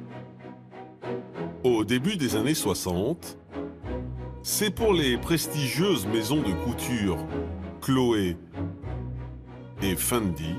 [1.63, 3.37] au début des années 60,
[4.41, 7.17] c'est pour les prestigieuses maisons de couture
[7.81, 8.37] Chloé
[9.81, 10.55] et Fendi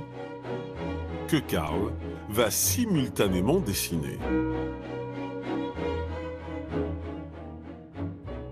[1.26, 1.92] que Karl
[2.28, 4.18] va simultanément dessiner.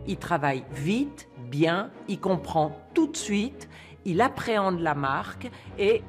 [0.09, 3.69] Il travaille vite, bien, il comprend tout de suite,
[4.05, 6.03] il appréhende la marque et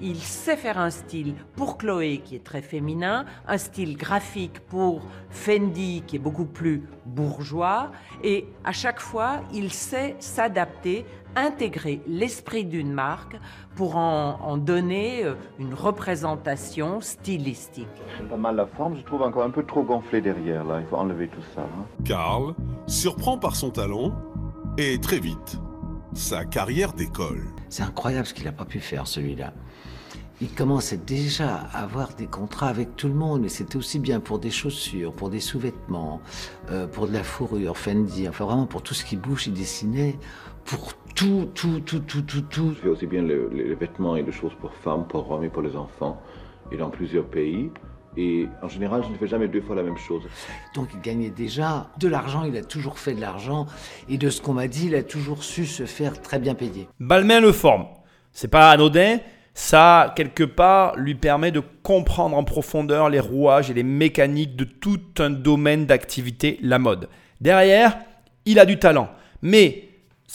[0.00, 5.02] il sait faire un style pour Chloé qui est très féminin, un style graphique pour
[5.30, 11.04] Fendi qui est beaucoup plus bourgeois et à chaque fois il sait s'adapter,
[11.36, 13.36] intégrer l'esprit d'une marque
[13.76, 17.86] pour en, en donner euh, une représentation stylistique.
[18.28, 20.96] Pas mal la forme, je trouve encore un peu trop gonflé derrière là, il faut
[20.96, 21.62] enlever tout ça.
[21.62, 21.84] hein.
[22.04, 22.54] Karl
[22.86, 24.12] surprend par son talent
[24.78, 25.58] et très vite,
[26.12, 27.44] sa carrière décolle.
[27.68, 29.52] C'est incroyable ce qu'il n'a pas pu faire, celui-là.
[30.40, 34.18] Il commençait déjà à avoir des contrats avec tout le monde, mais c'était aussi bien
[34.18, 36.20] pour des chaussures, pour des sous-vêtements,
[36.70, 40.18] euh, pour de la fourrure, Fendi, enfin vraiment pour tout ce qui bouge, il dessinait
[40.64, 42.72] pour tout, tout, tout, tout, tout, tout.
[42.76, 45.44] Je fais aussi bien le- les, les vêtements et les choses pour femmes, pour hommes
[45.44, 46.20] et pour les enfants,
[46.72, 47.70] et dans plusieurs pays.
[48.16, 50.22] Et en général, je ne fais jamais deux fois la même chose.
[50.74, 53.66] Donc il gagnait déjà de l'argent, il a toujours fait de l'argent,
[54.08, 56.86] et de ce qu'on m'a dit, il a toujours su se faire très bien payer.
[57.00, 57.86] Balmain le forme.
[58.32, 59.18] C'est pas anodin.
[59.56, 64.64] Ça, quelque part, lui permet de comprendre en profondeur les rouages et les mécaniques de
[64.64, 67.08] tout un domaine d'activité, la mode.
[67.40, 67.96] Derrière,
[68.46, 69.08] il a du talent.
[69.42, 69.90] Mais,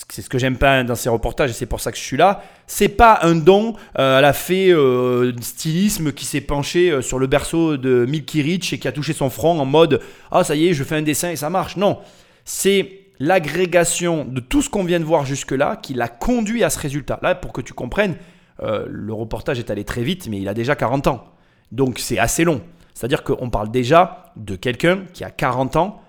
[0.09, 2.17] c'est ce que j'aime pas dans ces reportages et c'est pour ça que je suis
[2.17, 7.01] là, c'est pas un don euh, à la fée euh, stylisme qui s'est penché euh,
[7.01, 10.43] sur le berceau de Milky Rich et qui a touché son front en mode «Ah,
[10.43, 11.75] ça y est, je fais un dessin et ça marche».
[11.77, 11.99] Non,
[12.45, 16.79] c'est l'agrégation de tout ce qu'on vient de voir jusque-là qui l'a conduit à ce
[16.79, 17.19] résultat.
[17.21, 18.15] Là, pour que tu comprennes,
[18.63, 21.25] euh, le reportage est allé très vite, mais il a déjà 40 ans.
[21.71, 22.61] Donc c'est assez long.
[22.93, 26.01] C'est-à-dire qu'on parle déjà de quelqu'un qui a 40 ans.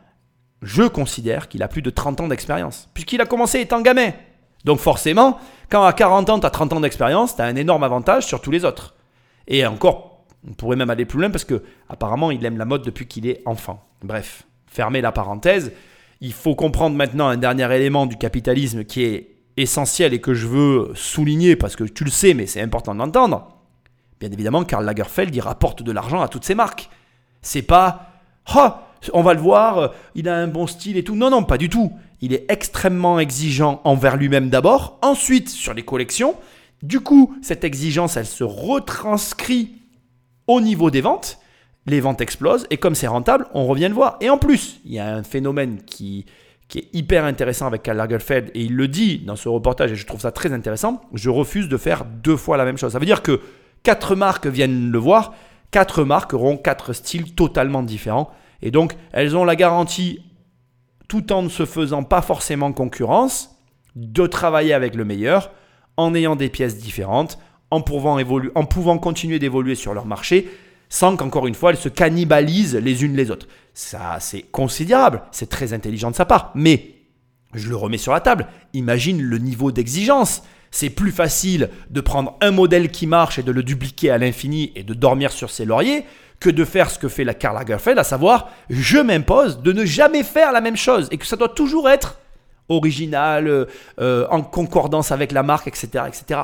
[0.62, 4.10] Je considère qu'il a plus de 30 ans d'expérience, puisqu'il a commencé étant gamin.
[4.64, 5.38] Donc forcément,
[5.70, 8.40] quand à 40 ans, tu as 30 ans d'expérience, tu as un énorme avantage sur
[8.40, 8.94] tous les autres.
[9.48, 12.82] Et encore, on pourrait même aller plus loin parce que apparemment, il aime la mode
[12.82, 13.82] depuis qu'il est enfant.
[14.02, 15.72] Bref, fermez la parenthèse.
[16.20, 20.46] Il faut comprendre maintenant un dernier élément du capitalisme qui est essentiel et que je
[20.46, 23.56] veux souligner parce que tu le sais, mais c'est important de l'entendre.
[24.20, 26.90] Bien évidemment, Karl Lagerfeld, il rapporte de l'argent à toutes ses marques.
[27.40, 28.10] C'est pas,
[28.54, 28.68] oh,
[29.12, 31.16] on va le voir, il a un bon style et tout.
[31.16, 31.92] Non, non, pas du tout.
[32.20, 36.34] Il est extrêmement exigeant envers lui-même d'abord, ensuite sur les collections.
[36.82, 39.72] Du coup, cette exigence, elle se retranscrit
[40.46, 41.38] au niveau des ventes.
[41.86, 44.16] Les ventes explosent et comme c'est rentable, on revient le voir.
[44.20, 46.26] Et en plus, il y a un phénomène qui,
[46.68, 49.96] qui est hyper intéressant avec Karl Lagerfeld et il le dit dans ce reportage et
[49.96, 51.00] je trouve ça très intéressant.
[51.14, 52.92] Je refuse de faire deux fois la même chose.
[52.92, 53.40] Ça veut dire que
[53.82, 55.34] quatre marques viennent le voir,
[55.70, 58.30] quatre marques auront quatre styles totalement différents
[58.62, 60.20] et donc elles ont la garantie
[61.08, 63.56] tout en ne se faisant pas forcément concurrence,
[63.96, 65.50] de travailler avec le meilleur,
[65.96, 67.38] en ayant des pièces différentes,
[67.70, 70.48] en pouvant, continuer d'évoluer sur leur marché,
[70.88, 73.48] sans qu'encore une fois elles se cannibalisent les unes les autres.
[73.74, 76.94] Ça, c'est considérable, c'est très intelligent de sa part, mais
[77.54, 80.42] je le remets sur la table, imagine le niveau d'exigence.
[80.70, 84.70] C'est plus facile de prendre un modèle qui marche et de le dupliquer à l'infini
[84.76, 86.04] et de dormir sur ses lauriers
[86.40, 89.84] que de faire ce que fait la Karl Lagerfeld, à savoir je m'impose de ne
[89.84, 92.18] jamais faire la même chose et que ça doit toujours être
[92.70, 93.66] original, euh,
[94.00, 96.04] euh, en concordance avec la marque, etc.
[96.08, 96.40] etc.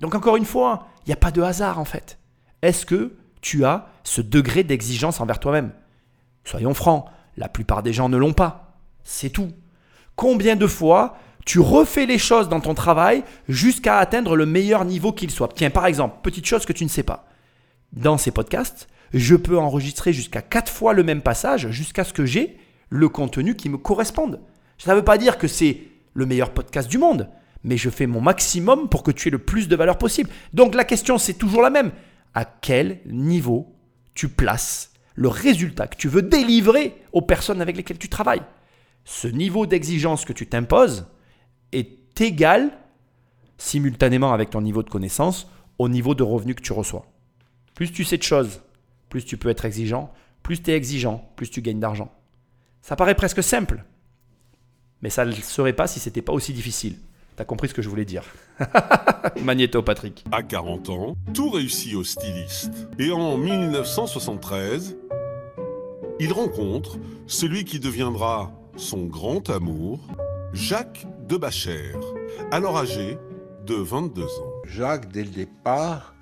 [0.00, 2.18] Donc encore une fois, il n'y a pas de hasard en fait.
[2.62, 5.72] Est-ce que tu as ce degré d'exigence envers toi-même?
[6.44, 8.78] Soyons francs, la plupart des gens ne l'ont pas.
[9.02, 9.50] C'est tout.
[10.16, 15.12] Combien de fois tu refais les choses dans ton travail jusqu'à atteindre le meilleur niveau
[15.12, 15.52] qu'il soit?
[15.54, 17.26] Tiens, par exemple, petite chose que tu ne sais pas.
[17.92, 22.24] Dans ces podcasts, je peux enregistrer jusqu'à 4 fois le même passage jusqu'à ce que
[22.24, 24.40] j'ai le contenu qui me corresponde.
[24.78, 25.80] Ça ne veut pas dire que c'est
[26.14, 27.28] le meilleur podcast du monde,
[27.62, 30.30] mais je fais mon maximum pour que tu aies le plus de valeur possible.
[30.52, 31.92] Donc la question, c'est toujours la même.
[32.34, 33.74] À quel niveau
[34.14, 38.42] tu places le résultat que tu veux délivrer aux personnes avec lesquelles tu travailles?
[39.04, 41.06] Ce niveau d'exigence que tu t'imposes
[41.72, 42.70] est égal
[43.58, 47.06] simultanément avec ton niveau de connaissance au niveau de revenu que tu reçois.
[47.74, 48.60] Plus tu sais de choses,
[49.14, 52.10] plus tu peux être exigeant, plus tu es exigeant, plus tu gagnes d'argent.
[52.82, 53.84] Ça paraît presque simple,
[55.02, 56.96] mais ça ne le serait pas si c'était pas aussi difficile.
[57.36, 58.24] T'as compris ce que je voulais dire.
[59.44, 60.24] Magnéto, Patrick.
[60.32, 62.88] À 40 ans, tout réussit au styliste.
[62.98, 64.96] Et en 1973,
[66.18, 66.98] il rencontre
[67.28, 70.00] celui qui deviendra son grand amour,
[70.52, 72.00] Jacques de Bachère,
[72.50, 73.16] alors âgé
[73.64, 74.52] de 22 ans.
[74.66, 76.13] Jacques, dès le départ,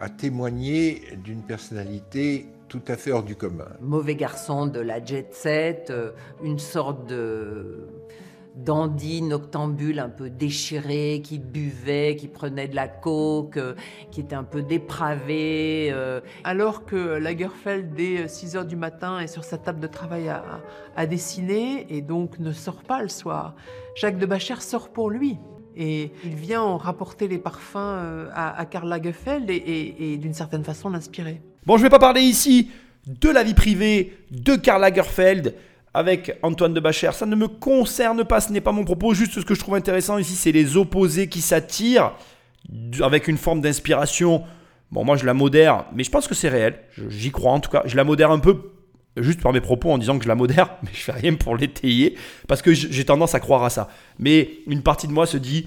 [0.00, 3.68] a témoigné d'une personnalité tout à fait hors du commun.
[3.80, 7.86] Mauvais garçon de la jet set, euh, une sorte de
[8.56, 13.74] dandy noctambule un peu déchiré, qui buvait, qui prenait de la coke, euh,
[14.10, 15.90] qui était un peu dépravé.
[15.92, 20.28] euh, Alors que Lagerfeld, dès 6 heures du matin, est sur sa table de travail
[20.28, 20.44] à,
[20.96, 23.54] à dessiner et donc ne sort pas le soir.
[23.96, 25.38] Jacques de Bachère sort pour lui.
[25.76, 30.34] Et il vient en rapporter les parfums euh, à, à Karl Lagerfeld et, et- d'une
[30.34, 31.40] certaine façon l'inspirer.
[31.66, 32.70] Bon, je vais pas parler ici
[33.06, 35.54] de la vie privée de Karl Lagerfeld
[35.94, 37.14] avec Antoine de Bachère.
[37.14, 39.14] Ça ne me concerne pas, ce n'est pas mon propos.
[39.14, 42.12] Juste ce que je trouve intéressant ici, c'est les opposés qui s'attirent
[43.02, 44.42] avec une forme d'inspiration.
[44.90, 46.78] Bon, moi je la modère, mais je pense que c'est réel.
[47.08, 47.82] J'y crois en tout cas.
[47.86, 48.72] Je la modère un peu
[49.16, 51.56] juste par mes propos en disant que je la modère, mais je fais rien pour
[51.56, 52.16] l'étayer
[52.48, 53.88] parce que j'ai tendance à croire à ça.
[54.18, 55.66] Mais une partie de moi se dit.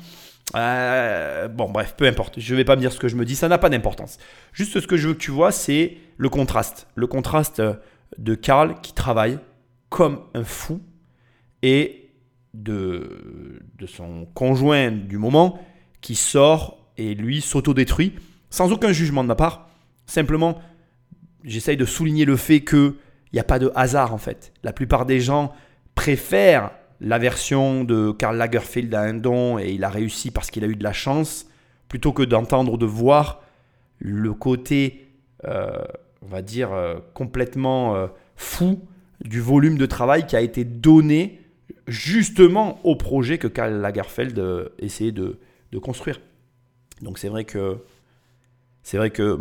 [0.55, 2.39] euh, bon, bref, peu importe.
[2.39, 4.17] Je vais pas me dire ce que je me dis, ça n'a pas d'importance.
[4.51, 6.87] Juste ce que je veux que tu vois, c'est le contraste.
[6.95, 7.73] Le contraste euh,
[8.17, 9.39] de Karl qui travaille
[9.89, 10.81] comme un fou
[11.61, 12.09] et
[12.53, 15.59] de, de son conjoint du moment
[16.01, 18.13] qui sort et lui s'autodétruit
[18.49, 19.69] sans aucun jugement de ma part.
[20.05, 20.59] Simplement,
[21.43, 22.97] j'essaye de souligner le fait que
[23.33, 24.53] il n'y a pas de hasard en fait.
[24.63, 25.53] La plupart des gens
[25.95, 30.63] préfèrent la version de Karl Lagerfeld à un don et il a réussi parce qu'il
[30.63, 31.47] a eu de la chance
[31.89, 33.41] plutôt que d'entendre ou de voir
[33.99, 35.07] le côté,
[35.45, 35.83] euh,
[36.21, 38.87] on va dire, euh, complètement euh, fou
[39.23, 41.41] du volume de travail qui a été donné
[41.87, 45.39] justement au projet que Karl Lagerfeld essayait de,
[45.71, 46.21] de construire.
[47.01, 47.77] Donc c'est vrai que
[48.83, 49.37] c'est vrai que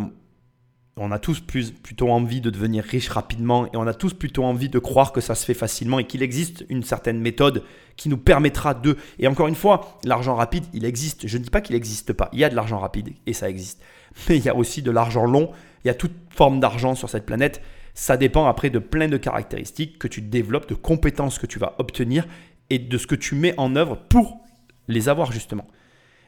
[0.97, 4.69] on a tous plutôt envie de devenir riche rapidement et on a tous plutôt envie
[4.69, 7.65] de croire que ça se fait facilement et qu'il existe une certaine méthode
[7.97, 8.99] qui nous permettra de...
[9.19, 11.27] Et encore une fois, l'argent rapide, il existe.
[11.27, 12.29] Je ne dis pas qu'il n'existe pas.
[12.35, 13.81] Il y a de l'argent rapide et ça existe.
[14.29, 15.51] Mais il y a aussi de l'argent long.
[15.85, 17.63] Il y a toute forme d'argent sur cette planète.
[17.95, 21.75] Ça dépend après de plein de caractéristiques que tu développes, de compétences que tu vas
[21.79, 22.27] obtenir
[22.69, 24.41] et de ce que tu mets en œuvre pour
[24.89, 25.67] les avoir justement.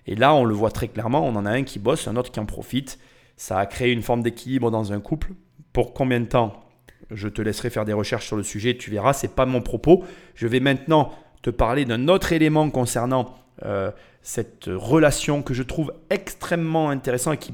[0.07, 2.31] Et là, on le voit très clairement, on en a un qui bosse, un autre
[2.31, 2.99] qui en profite.
[3.37, 5.33] Ça a créé une forme d'équilibre dans un couple.
[5.73, 6.65] Pour combien de temps
[7.11, 10.05] Je te laisserai faire des recherches sur le sujet, tu verras, c'est pas mon propos.
[10.35, 13.91] Je vais maintenant te parler d'un autre élément concernant euh,
[14.23, 17.53] cette relation que je trouve extrêmement intéressant et qui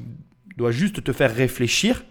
[0.57, 2.03] doit juste te faire réfléchir.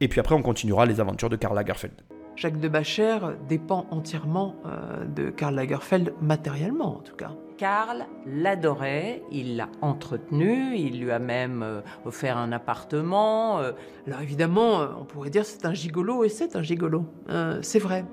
[0.00, 1.92] Et puis après, on continuera les aventures de Karl Lagerfeld.
[2.36, 3.18] Jacques de Bacher
[3.48, 7.32] dépend entièrement euh, de Karl Lagerfeld, matériellement en tout cas.
[7.60, 13.60] Karl l'adorait, il l'a entretenu, il lui a même euh, offert un appartement.
[13.60, 13.72] euh,
[14.06, 17.04] Alors évidemment, euh, on pourrait dire c'est un gigolo et c'est un gigolo.
[17.28, 18.06] Euh, c'est vrai.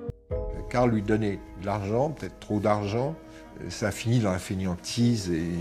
[0.70, 3.16] Karl lui donnait de l'argent, peut-être trop d'argent.
[3.70, 5.54] Ça a fini dans la fainéantise et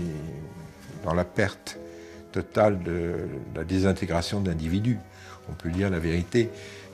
[1.05, 1.79] dans la perte
[2.33, 3.15] totale de
[3.55, 4.99] la désintégration de l'individu.
[5.49, 6.49] On peut dire la vérité.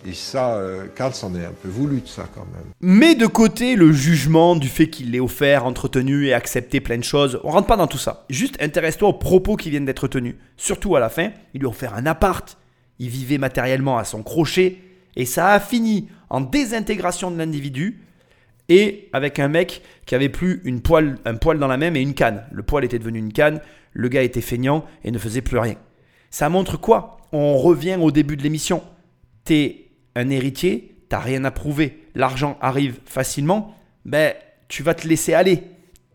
[0.05, 2.65] Et ça, euh, Karl s'en est un peu voulu de ça quand même.
[2.81, 7.03] Mets de côté le jugement du fait qu'il l'ait offert, entretenu et accepté plein de
[7.03, 7.39] choses.
[7.43, 8.25] On rentre pas dans tout ça.
[8.29, 10.35] Juste intéresse-toi aux propos qui viennent d'être tenus.
[10.57, 12.57] Surtout à la fin, il lui a offert un appart.
[12.99, 14.77] Il vivait matériellement à son crochet.
[15.15, 18.01] Et ça a fini en désintégration de l'individu
[18.69, 22.01] et avec un mec qui avait plus une poêle, un poil dans la main et
[22.01, 22.43] une canne.
[22.51, 23.61] Le poil était devenu une canne,
[23.93, 25.75] le gars était feignant et ne faisait plus rien.
[26.29, 27.17] Ça montre quoi?
[27.31, 28.81] On revient au début de l'émission.
[29.43, 29.82] T'es
[30.15, 34.33] un héritier, t'as rien à prouver, l'argent arrive facilement, ben
[34.67, 35.63] tu vas te laisser aller.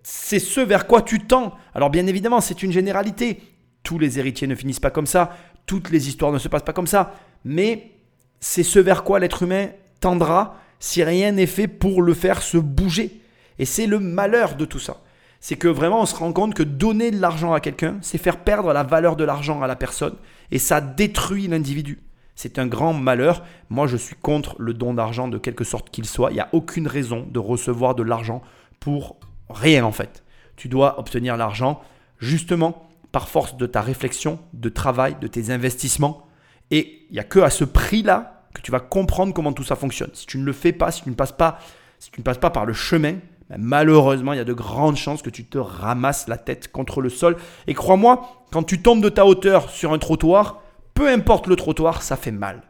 [0.03, 1.55] C'est ce vers quoi tu tends.
[1.75, 3.41] Alors bien évidemment, c'est une généralité.
[3.83, 6.73] Tous les héritiers ne finissent pas comme ça, toutes les histoires ne se passent pas
[6.73, 7.93] comme ça, mais
[8.41, 9.69] c'est ce vers quoi l'être humain
[10.01, 13.21] tendra si rien n'est fait pour le faire se bouger.
[13.59, 15.03] Et c'est le malheur de tout ça.
[15.41, 18.39] C'est que vraiment on se rend compte que donner de l'argent à quelqu'un, c'est faire
[18.39, 20.17] perdre la valeur de l'argent à la personne
[20.51, 22.01] et ça détruit l'individu.
[22.39, 23.43] C'est un grand malheur.
[23.69, 26.31] Moi, je suis contre le don d'argent de quelque sorte qu'il soit.
[26.31, 28.43] Il n'y a aucune raison de recevoir de l'argent
[28.79, 29.17] pour
[29.51, 30.23] rien en fait.
[30.55, 31.81] Tu dois obtenir l'argent
[32.21, 36.29] justement par force de ta réflexion, de travail, de tes investissements.
[36.71, 39.75] Et il n'y a que à ce prix-là que tu vas comprendre comment tout ça
[39.75, 40.11] fonctionne.
[40.13, 41.59] Si tu ne le fais pas, si tu ne passes pas,
[41.99, 43.15] si tu ne passes pas par le chemin,
[43.51, 47.01] ben malheureusement, il y a de grandes chances que tu te ramasses la tête contre
[47.01, 47.37] le sol.
[47.67, 50.63] Et crois-moi, quand tu tombes de ta hauteur sur un trottoir,
[50.99, 52.61] peu importe le trottoir, ça fait mal.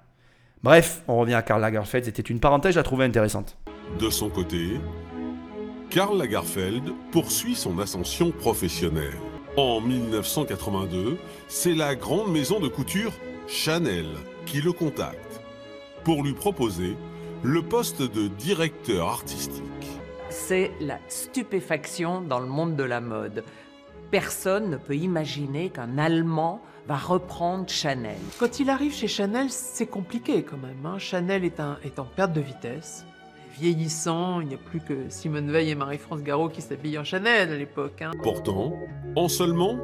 [0.63, 3.57] Bref, on revient à Karl Lagerfeld, c'était une parenthèse, je la trouvais intéressante.
[3.99, 4.79] De son côté,
[5.89, 9.17] Karl Lagerfeld poursuit son ascension professionnelle.
[9.57, 11.17] En 1982,
[11.49, 13.15] c'est la grande maison de couture
[13.47, 14.05] Chanel
[14.45, 15.41] qui le contacte
[16.05, 16.99] pour lui proposer
[17.43, 19.63] le poste de directeur artistique.
[20.29, 23.43] C'est la stupéfaction dans le monde de la mode.
[24.11, 28.17] Personne ne peut imaginer qu'un Allemand va reprendre Chanel.
[28.41, 30.85] Quand il arrive chez Chanel, c'est compliqué quand même.
[30.87, 30.99] hein.
[30.99, 33.05] Chanel est, un- est en perte de vitesse.
[33.61, 37.53] Vieillissant, il n'y a plus que Simone Veil et Marie-France Garot qui s'habillent en Chanel
[37.53, 38.01] à l'époque.
[38.03, 38.13] hein.
[38.23, 38.73] Pourtant,
[39.17, 39.77] en seulement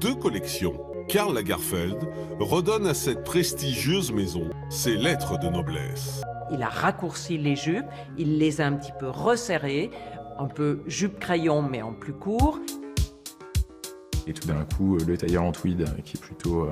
[0.00, 0.74] deux collections,
[1.08, 1.98] Karl Lagerfeld
[2.40, 6.22] redonne à cette prestigieuse maison ses lettres de noblesse.
[6.52, 7.86] Il a raccourci les jupes,
[8.18, 9.90] il les a un petit peu resserrées,
[10.38, 12.58] un peu jupe-crayon mais en plus court.
[14.26, 16.70] Et tout d'un coup, euh, le tailleur en tweed, euh, qui est plutôt, euh,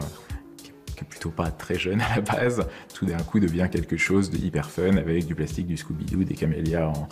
[0.56, 4.30] qui est- plutôt pas très jeune à la base, tout d'un coup devient quelque chose
[4.30, 7.08] de hyper fun avec du plastique, du Scooby-Doo, des camélias en,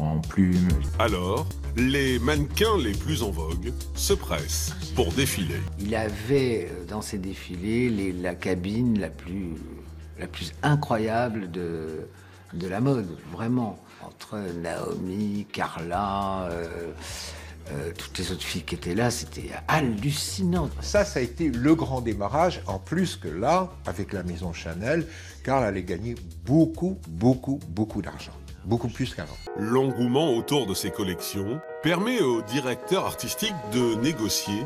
[0.00, 0.68] en plumes.
[1.00, 5.56] Alors, les mannequins les plus en vogue se pressent pour défiler.
[5.80, 9.54] Il avait dans ses défilés les- la cabine la plus,
[10.20, 12.06] la plus incroyable de,
[12.54, 13.78] de la mode, vraiment.
[14.04, 16.92] Entre Naomi, Carla, euh,
[17.70, 20.68] euh, toutes les autres filles qui étaient là, c'était hallucinant.
[20.80, 22.62] Ça, ça a été le grand démarrage.
[22.66, 25.06] En plus que là, avec la maison Chanel,
[25.44, 28.32] Karl allait gagner beaucoup, beaucoup, beaucoup d'argent.
[28.64, 29.36] Beaucoup plus qu'avant.
[29.58, 34.62] L'engouement autour de ces collections permet au directeur artistique de négocier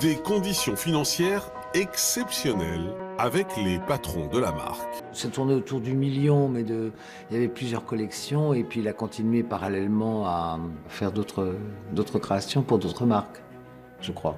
[0.00, 4.88] des conditions financières exceptionnelles avec les patrons de la marque.
[5.12, 6.92] Ça tournait autour du million, mais de,
[7.30, 11.56] il y avait plusieurs collections, et puis il a continué parallèlement à faire d'autres
[11.92, 13.42] d'autres créations pour d'autres marques,
[14.00, 14.36] je crois.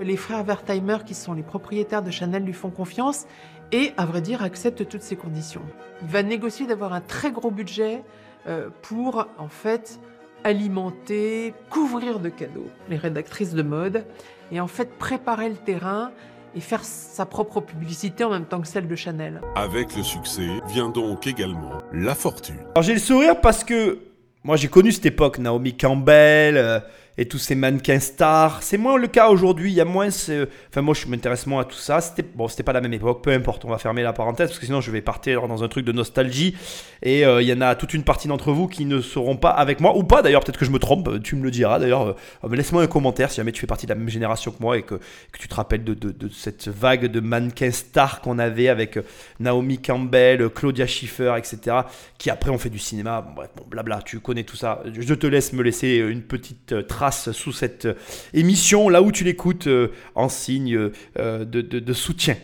[0.00, 3.26] Les frères Wertheimer, qui sont les propriétaires de Chanel, lui font confiance
[3.72, 5.62] et, à vrai dire, acceptent toutes ces conditions.
[6.02, 8.02] Il va négocier d'avoir un très gros budget
[8.46, 10.00] euh, pour, en fait,
[10.44, 14.04] alimenter, couvrir de cadeaux les rédactrices de mode
[14.50, 16.10] et, en fait, préparer le terrain
[16.54, 19.40] et faire sa propre publicité en même temps que celle de Chanel.
[19.54, 22.58] Avec le succès vient donc également la fortune.
[22.74, 23.98] Alors j'ai le sourire parce que
[24.44, 26.80] moi j'ai connu cette époque, Naomi Campbell euh,
[27.18, 28.62] et tous ces mannequins stars.
[28.62, 30.08] C'est moins le cas aujourd'hui, il y a moins.
[30.08, 32.00] Enfin moi je m'intéresse moins à tout ça.
[32.00, 34.58] C'était bon, c'était pas la même époque, peu importe, on va fermer la parenthèse parce
[34.58, 36.56] que sinon je vais partir dans un truc de nostalgie
[37.02, 39.50] et euh, il y en a toute une partie d'entre vous qui ne seront pas
[39.50, 42.16] avec moi ou pas d'ailleurs, peut-être que je me trompe, tu me le diras d'ailleurs.
[42.44, 44.78] Euh, laisse-moi un commentaire si jamais tu fais partie de la même génération que moi
[44.78, 48.68] et que, que tu te rappelles de, de, cette vague de mannequins stars qu'on avait
[48.68, 49.02] avec euh,
[49.40, 51.76] Naomi Campbell, Claudia Schiffer, etc.
[52.18, 53.26] qui après ont fait du cinéma.
[53.34, 54.82] Bref, bon, blabla, tu connais tout ça.
[54.86, 57.94] Je te laisse me laisser une petite euh, sous cette euh,
[58.32, 62.36] émission, là où tu l'écoutes, euh, en signe euh, de, soutien.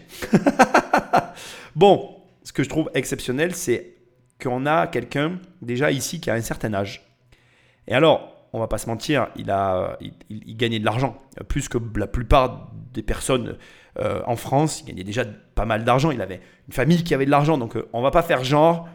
[1.77, 3.94] bon, ce que je trouve exceptionnel, c'est
[4.42, 7.05] qu'on a quelqu'un déjà ici qui a un certain âge.
[7.87, 9.99] Et alors, on va pas se mentir, il, a,
[10.31, 11.18] il, gagnait de l'argent,
[11.49, 13.57] plus que la plupart des personnes
[13.99, 14.81] en France.
[14.81, 16.11] Il gagnait déjà pas mal d'argent.
[16.11, 18.88] Il avait une famille qui avait de l'argent, donc on va pas faire genre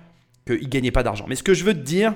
[0.47, 1.25] qu'il gagnait pas d'argent.
[1.27, 2.15] Mais ce que je veux te dire,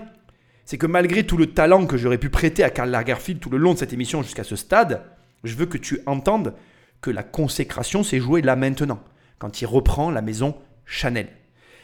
[0.68, 3.58] c'est que malgré tout le talent que j'aurais pu prêter à Karl Lagerfeld tout le
[3.58, 5.02] long de cette émission jusqu'à ce stade,
[5.46, 6.54] je veux que tu entendes
[7.00, 9.00] que la consécration s'est jouée là maintenant,
[9.40, 11.30] quand il reprend la maison Chanel.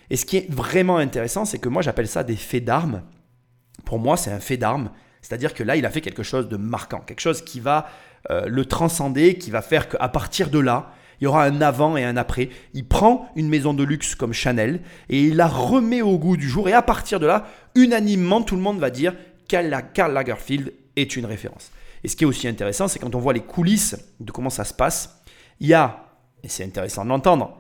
[0.10, 3.04] Et ce qui est vraiment intéressant, c'est que moi j'appelle ça des faits d'armes.
[3.86, 4.92] Pour moi, c'est un fait d'armes.
[5.22, 7.88] C'est-à-dire que là, il a fait quelque chose de marquant, quelque chose qui va
[8.32, 10.94] euh, le transcender, qui va faire qu'à partir de là,
[11.24, 12.50] il y aura un avant et un après.
[12.74, 16.50] Il prend une maison de luxe comme Chanel et il la remet au goût du
[16.50, 16.68] jour.
[16.68, 19.16] Et à partir de là, unanimement, tout le monde va dire
[19.48, 21.72] Karl Karl Lagerfeld est une référence.
[22.04, 24.66] Et ce qui est aussi intéressant, c'est quand on voit les coulisses de comment ça
[24.66, 25.24] se passe,
[25.62, 26.10] il y a,
[26.44, 27.58] et c'est intéressant de l'entendre,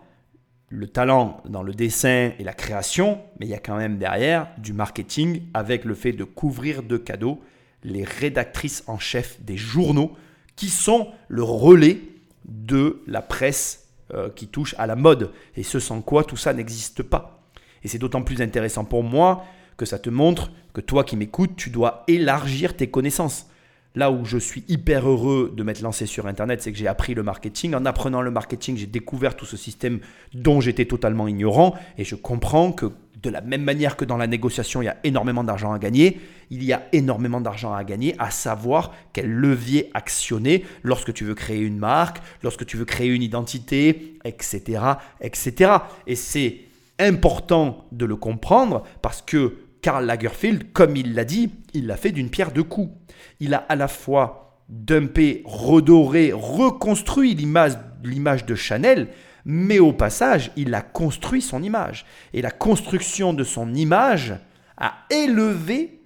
[0.67, 4.49] le talent dans le dessin et la création, mais il y a quand même derrière
[4.57, 7.41] du marketing avec le fait de couvrir de cadeaux
[7.85, 10.11] les rédactrices en chef des journaux
[10.57, 12.01] qui sont le relais
[12.45, 16.53] de la presse euh, qui touche à la mode et ce sans quoi tout ça
[16.53, 17.41] n'existe pas.
[17.83, 19.45] Et c'est d'autant plus intéressant pour moi
[19.77, 23.47] que ça te montre que toi qui m'écoutes, tu dois élargir tes connaissances.
[23.95, 27.13] Là où je suis hyper heureux de m'être lancé sur Internet, c'est que j'ai appris
[27.13, 27.75] le marketing.
[27.75, 29.99] En apprenant le marketing, j'ai découvert tout ce système
[30.33, 31.75] dont j'étais totalement ignorant.
[31.99, 32.87] Et je comprends que
[33.21, 36.19] de la même manière que dans la négociation, il y a énormément d'argent à gagner,
[36.49, 41.35] il y a énormément d'argent à gagner, à savoir quel levier actionner lorsque tu veux
[41.35, 44.81] créer une marque, lorsque tu veux créer une identité, etc.
[45.21, 45.71] etc.
[46.05, 46.61] Et c'est
[46.99, 52.11] important de le comprendre parce que Karl Lagerfeld, comme il l'a dit, il l'a fait
[52.11, 52.91] d'une pierre deux coups.
[53.39, 59.09] Il a à la fois dumpé, redoré, reconstruit l'image, de Chanel,
[59.45, 62.05] mais au passage, il a construit son image.
[62.33, 64.35] Et la construction de son image
[64.77, 66.01] a élevé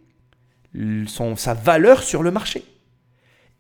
[1.08, 2.66] son, sa valeur sur le marché.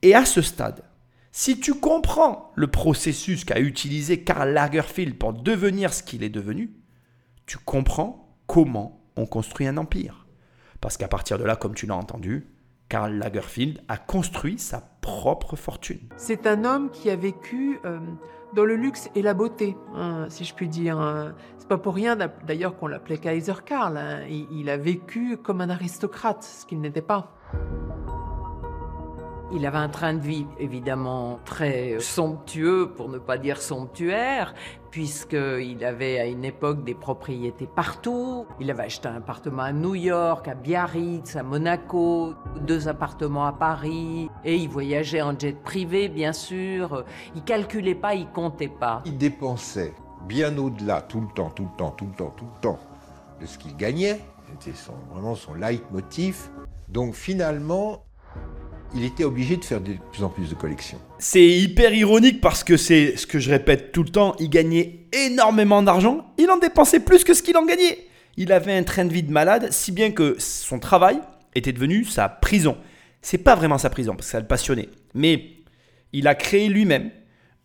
[0.01, 0.83] Et à ce stade,
[1.31, 6.71] si tu comprends le processus qu'a utilisé Karl Lagerfeld pour devenir ce qu'il est devenu,
[7.45, 10.25] tu comprends comment on construit un empire.
[10.81, 12.47] Parce qu'à partir de là, comme tu l'as entendu,
[12.89, 15.99] Karl Lagerfeld a construit sa propre fortune.
[16.17, 17.99] C'est un homme qui a vécu euh,
[18.53, 20.97] dans le luxe et la beauté, hein, si je puis dire.
[20.99, 21.33] hein.
[21.57, 23.97] C'est pas pour rien d'a- d'ailleurs qu'on l'appelait Kaiser Karl.
[23.97, 24.21] hein.
[24.29, 27.33] Il a vécu comme un aristocrate, ce qu'il n'était pas.
[29.53, 34.53] Il avait un train de vie évidemment très somptueux, pour ne pas dire somptuaire,
[34.91, 38.45] puisqu'il avait à une époque des propriétés partout.
[38.59, 43.53] Il avait acheté un appartement à New York, à Biarritz, à Monaco, deux appartements à
[43.53, 47.05] Paris, et il voyageait en jet privé, bien sûr.
[47.33, 49.01] Il calculait pas, il comptait pas.
[49.05, 49.93] Il dépensait
[50.27, 52.79] bien au-delà, tout le temps, tout le temps, tout le temps, tout le temps,
[53.39, 54.19] de ce qu'il gagnait.
[54.59, 56.49] C'était son- vraiment son leitmotiv.
[56.89, 58.03] Donc finalement,
[58.95, 60.99] il était obligé de faire de plus en plus de collections.
[61.19, 65.07] C'est hyper ironique parce que c'est ce que je répète tout le temps, il gagnait
[65.11, 67.99] énormément d'argent, il en dépensait plus que ce qu'il en gagnait.
[68.37, 71.19] Il avait un train de vie de malade, si bien que son travail
[71.55, 72.77] était devenu sa prison.
[73.21, 75.53] C'est pas vraiment sa prison parce que ça le passionnait, mais
[76.13, 77.11] il a créé lui-même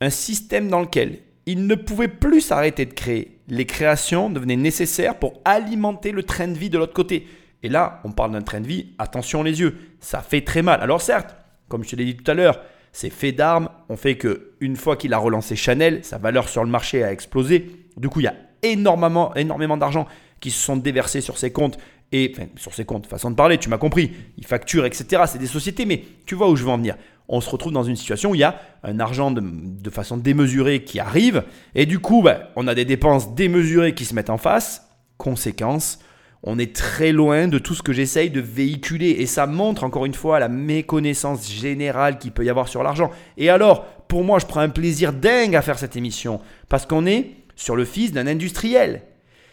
[0.00, 3.38] un système dans lequel il ne pouvait plus s'arrêter de créer.
[3.48, 7.26] Les créations devenaient nécessaires pour alimenter le train de vie de l'autre côté.
[7.62, 10.80] Et là, on parle d'un train de vie, attention les yeux, ça fait très mal.
[10.80, 11.36] Alors certes,
[11.68, 12.60] comme je te l'ai dit tout à l'heure,
[12.92, 16.64] ces faits d'armes ont fait que une fois qu'il a relancé Chanel, sa valeur sur
[16.64, 17.86] le marché a explosé.
[17.96, 20.06] Du coup, il y a énormément, énormément d'argent
[20.40, 21.78] qui se sont déversés sur ses comptes
[22.12, 24.12] et sur ses comptes, façon de parler, tu m'as compris.
[24.36, 25.22] Il facture, etc.
[25.26, 26.96] C'est des sociétés, mais tu vois où je veux en venir.
[27.28, 30.18] On se retrouve dans une situation où il y a un argent de, de façon
[30.18, 34.28] démesurée qui arrive, et du coup, bah, on a des dépenses démesurées qui se mettent
[34.28, 34.88] en face.
[35.16, 36.00] Conséquence,
[36.42, 39.10] On est très loin de tout ce que j'essaye de véhiculer.
[39.10, 43.10] Et ça montre encore une fois la méconnaissance générale qu'il peut y avoir sur l'argent.
[43.36, 46.40] Et alors, pour moi, je prends un plaisir dingue à faire cette émission.
[46.68, 49.02] Parce qu'on est sur le fils d'un industriel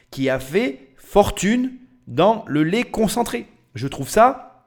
[0.10, 1.74] qui a fait fortune
[2.08, 3.46] dans le lait concentré.
[3.76, 4.66] Je trouve ça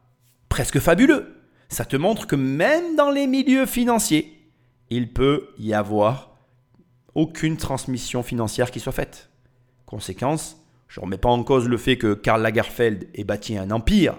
[0.48, 1.42] presque fabuleux.
[1.68, 4.48] Ça te montre que même dans les milieux financiers,
[4.90, 6.36] il peut y avoir
[7.14, 9.30] aucune transmission financière qui soit faite.
[9.86, 10.61] Conséquence,
[10.92, 14.14] je ne remets pas en cause le fait que Karl Lagerfeld ait bâti un empire,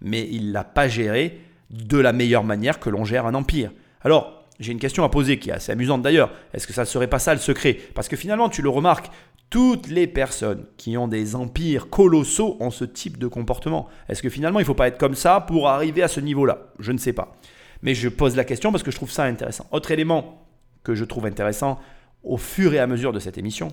[0.00, 3.70] mais il ne l'a pas géré de la meilleure manière que l'on gère un empire.
[4.00, 6.32] Alors, j'ai une question à poser qui est assez amusante d'ailleurs.
[6.54, 7.76] Est-ce que ça ne serait pas ça le secret?
[7.94, 9.10] Parce que finalement, tu le remarques,
[9.50, 13.86] toutes les personnes qui ont des empires colossaux ont ce type de comportement.
[14.08, 16.68] Est-ce que finalement, il ne faut pas être comme ça pour arriver à ce niveau-là?
[16.78, 17.36] Je ne sais pas.
[17.82, 19.66] Mais je pose la question parce que je trouve ça intéressant.
[19.72, 20.48] Autre élément
[20.84, 21.78] que je trouve intéressant
[22.22, 23.68] au fur et à mesure de cette émission,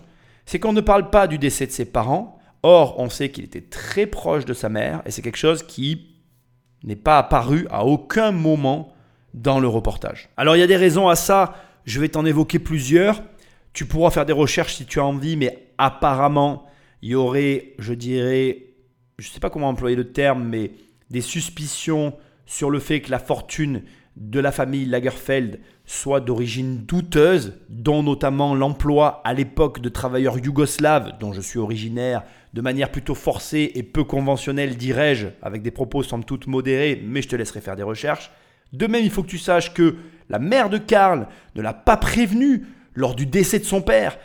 [0.46, 2.41] c'est qu'on ne parle pas du décès de ses parents.
[2.64, 6.08] Or, on sait qu'il était très proche de sa mère et c'est quelque chose qui
[6.84, 8.94] n'est pas apparu à aucun moment
[9.34, 10.30] dans le reportage.
[10.38, 11.56] Alors, il y a des raisons à ça.
[11.86, 13.24] Je vais t'en évoquer plusieurs.
[13.74, 16.66] Tu pourras faire des recherches si tu as envie, mais apparemment,
[17.02, 18.66] il y aurait, je dirais,
[19.18, 20.72] je ne sais pas comment employer le terme, mais
[21.10, 22.14] des suspicions
[22.46, 23.84] sur le fait que la fortune
[24.18, 31.18] de la famille Lagerfeld soit d'origine douteuse, dont notamment l'emploi à l'époque de travailleurs yougoslaves,
[31.20, 32.24] dont je suis originaire,
[32.54, 37.22] de manière plutôt forcée et peu conventionnelle, dirais-je, avec des propos somme toute modérés, mais
[37.22, 38.32] je te laisserai faire des recherches.
[38.74, 39.96] De même, il faut que tu saches que
[40.30, 44.18] la mère de Karl ne l'a pas prévenu lors du décès de son père.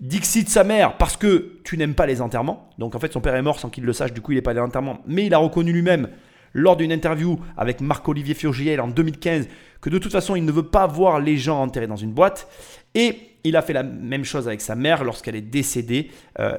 [0.00, 2.70] Dixit sa mère parce que tu n'aimes pas les enterrements.
[2.78, 4.42] Donc en fait son père est mort sans qu'il le sache, du coup il n'est
[4.42, 5.00] pas allé à l'enterrement.
[5.06, 6.08] Mais il a reconnu lui-même
[6.52, 9.48] lors d'une interview avec Marc-Olivier Furgiel en 2015
[9.80, 12.48] que de toute façon il ne veut pas voir les gens enterrés dans une boîte.
[12.94, 16.10] Et il a fait la même chose avec sa mère lorsqu'elle est décédée.
[16.38, 16.56] Euh,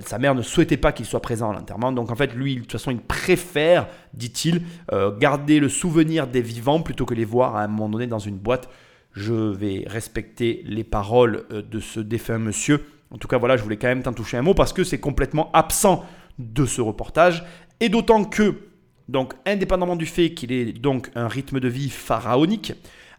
[0.00, 1.90] sa mère ne souhaitait pas qu'il soit présent à l'enterrement.
[1.90, 6.42] Donc en fait, lui, de toute façon, il préfère, dit-il, euh, garder le souvenir des
[6.42, 8.68] vivants plutôt que les voir à un moment donné dans une boîte
[9.12, 12.84] je vais respecter les paroles euh, de ce défunt monsieur.
[13.10, 15.00] En tout cas, voilà, je voulais quand même t'en toucher un mot parce que c'est
[15.00, 16.04] complètement absent
[16.38, 17.44] de ce reportage.
[17.80, 18.54] Et d'autant que,
[19.08, 22.74] donc, indépendamment du fait qu'il ait donc un rythme de vie pharaonique,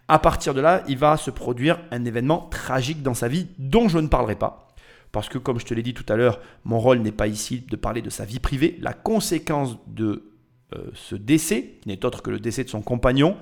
[0.08, 3.88] à partir de là, il va se produire un événement tragique dans sa vie dont
[3.88, 4.68] je ne parlerai pas.
[5.12, 7.66] Parce que, comme je te l'ai dit tout à l'heure, mon rôle n'est pas ici
[7.70, 8.78] de parler de sa vie privée.
[8.82, 10.32] La conséquence de
[10.74, 13.36] euh, ce décès, qui n'est autre que le décès de son compagnon,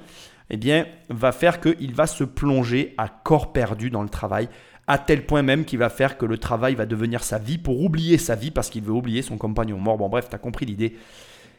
[0.50, 4.50] eh bien, va faire qu'il va se plonger à corps perdu dans le travail,
[4.90, 7.80] à tel point même qu'il va faire que le travail va devenir sa vie pour
[7.80, 10.00] oublier sa vie parce qu'il veut oublier son compagnon mort.
[10.00, 10.96] Bon, bref, tu compris l'idée.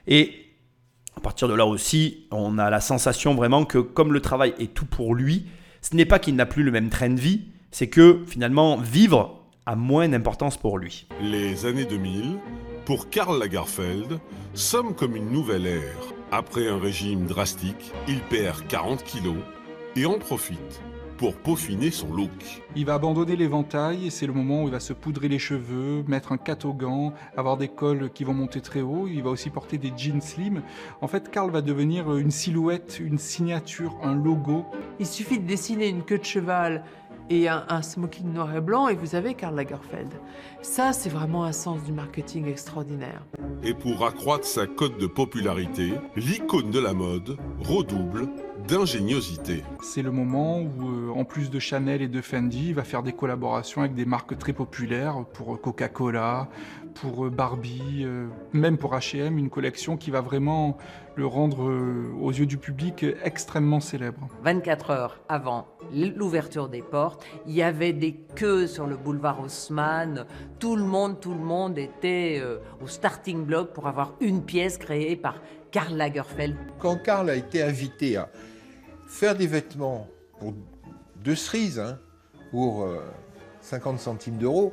[0.09, 0.35] Et
[1.17, 4.75] à partir de là aussi, on a la sensation vraiment que comme le travail est
[4.75, 5.47] tout pour lui,
[5.81, 9.45] ce n'est pas qu'il n'a plus le même train de vie, c'est que finalement, vivre
[9.65, 11.07] a moins d'importance pour lui.
[11.23, 12.37] Les années 2000,
[12.85, 14.19] pour Karl Lagerfeld,
[14.55, 19.37] sommes comme une nouvelle ère après un régime drastique, il perd 40 kilos
[19.95, 20.81] et en profite
[21.21, 22.63] pour peaufiner son look.
[22.75, 26.03] Il va abandonner l'éventail et c'est le moment où il va se poudrer les cheveux,
[26.09, 29.07] mettre un catogan, avoir des cols qui vont monter très haut.
[29.07, 30.63] Il va aussi porter des jeans slim.
[31.03, 34.65] En fait, Karl va devenir une silhouette, une signature, un logo.
[34.99, 36.85] Il suffit de dessiner une queue de cheval
[37.29, 40.15] et un, smoking noir et blanc et vous avez Karl Lagerfeld.
[40.63, 43.27] Ça, c'est vraiment un sens du marketing extraordinaire.
[43.63, 48.27] Et pour accroître sa cote de popularité, l'icône de la mode redouble
[48.71, 49.65] d'ingéniosité.
[49.83, 53.03] C'est le moment où, euh, en plus de Chanel et de Fendi, il va faire
[53.03, 56.49] des collaborations avec des marques très populaires pour Coca-Cola,
[56.95, 60.79] pour euh, Barbie, euh, même pour H&M, une collection qui va vraiment
[61.17, 61.69] le rendre
[62.21, 64.29] aux yeux du public extrêmement célèbre.
[64.45, 70.25] 24 heures avant l'ouverture des portes, il y avait des queues sur le boulevard Haussmann.
[70.61, 72.41] Tout le monde, tout le monde était
[72.81, 75.35] au starting block pour avoir une pièce créée par
[75.73, 76.57] Karl Lagerfeld.
[76.79, 78.31] Quand Karl a été invité à
[79.11, 80.07] faire des vêtements
[80.39, 80.55] pour
[81.23, 81.99] deux cerises, hein,
[82.53, 82.89] pour
[83.61, 84.73] 50 euh, centimes d'euros,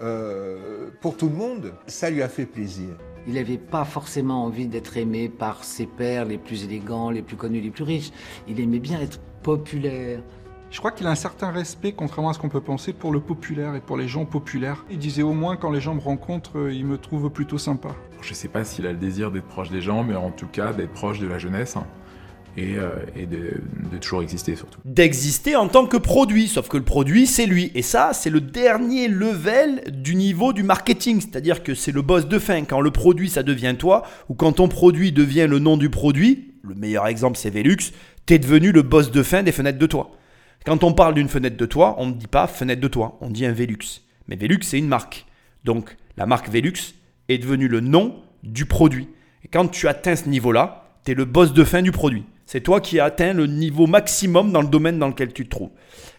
[0.00, 2.96] euh, pour tout le monde, ça lui a fait plaisir.
[3.26, 7.36] Il n'avait pas forcément envie d'être aimé par ses pairs les plus élégants, les plus
[7.36, 8.12] connus, les plus riches.
[8.48, 10.22] Il aimait bien être populaire.
[10.70, 13.20] Je crois qu'il a un certain respect, contrairement à ce qu'on peut penser, pour le
[13.20, 14.86] populaire et pour les gens populaires.
[14.90, 17.90] Il disait au moins quand les gens me rencontrent, euh, ils me trouvent plutôt sympa.
[18.22, 20.46] Je ne sais pas s'il a le désir d'être proche des gens, mais en tout
[20.46, 21.76] cas d'être proche de la jeunesse.
[22.56, 24.78] Et, euh, de, toujours exister surtout.
[24.84, 27.72] D'exister en tant que produit, sauf que le produit c'est lui.
[27.74, 32.28] Et ça, c'est le dernier level du niveau du marketing, c'est-à-dire que c'est le boss
[32.28, 32.64] de fin.
[32.64, 36.54] Quand le produit ça devient toi, ou quand ton produit devient le nom du produit,
[36.62, 37.92] le meilleur exemple c'est Velux,
[38.26, 40.10] t'es devenu le boss de fin des fenêtres de toit.
[40.64, 43.30] Quand on parle d'une fenêtre de toit, on ne dit pas fenêtre de toit, on
[43.30, 44.02] dit un Velux.
[44.28, 45.26] Mais Velux c'est une marque.
[45.64, 46.94] Donc la marque Velux
[47.28, 49.08] est devenu le nom du produit.
[49.44, 52.24] Et quand tu atteins ce niveau-là, tu es le boss de fin du produit.
[52.52, 55.48] C'est toi qui as atteint le niveau maximum dans le domaine dans lequel tu te
[55.48, 55.70] trouves.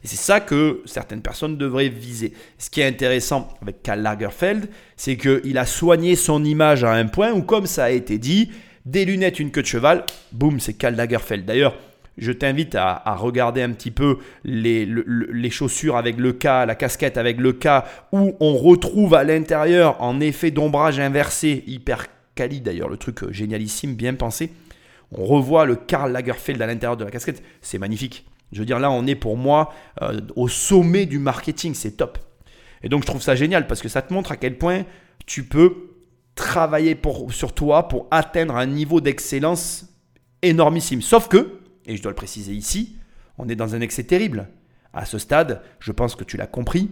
[0.03, 2.33] Et c'est ça que certaines personnes devraient viser.
[2.57, 4.67] Ce qui est intéressant avec Karl Lagerfeld,
[4.97, 8.49] c'est qu'il a soigné son image à un point où, comme ça a été dit,
[8.87, 11.45] des lunettes, une queue de cheval, boum, c'est Karl Lagerfeld.
[11.45, 11.75] D'ailleurs,
[12.17, 14.87] je t'invite à, regarder un petit peu les,
[15.51, 17.67] chaussures avec le K, la casquette avec le K,
[18.11, 23.93] où on retrouve à l'intérieur en effet d'ombrage inversé, hyper quali d'ailleurs, le truc génialissime,
[23.93, 24.49] bien pensé.
[25.13, 28.25] On revoit le Karl Lagerfeld à l'intérieur de la casquette, c'est magnifique.
[28.51, 32.19] Je veux dire, là, on est pour moi euh, au sommet du marketing, c'est top.
[32.83, 34.85] Et donc, je trouve ça génial parce que ça te montre à quel point
[35.25, 35.89] tu peux
[36.35, 36.99] travailler
[37.29, 39.85] sur toi pour atteindre un niveau d'excellence
[40.41, 41.01] énormissime.
[41.01, 42.97] Sauf que, et je dois le préciser ici,
[43.37, 44.49] on est dans un excès terrible.
[44.93, 46.91] À ce stade, je pense que tu l'as compris,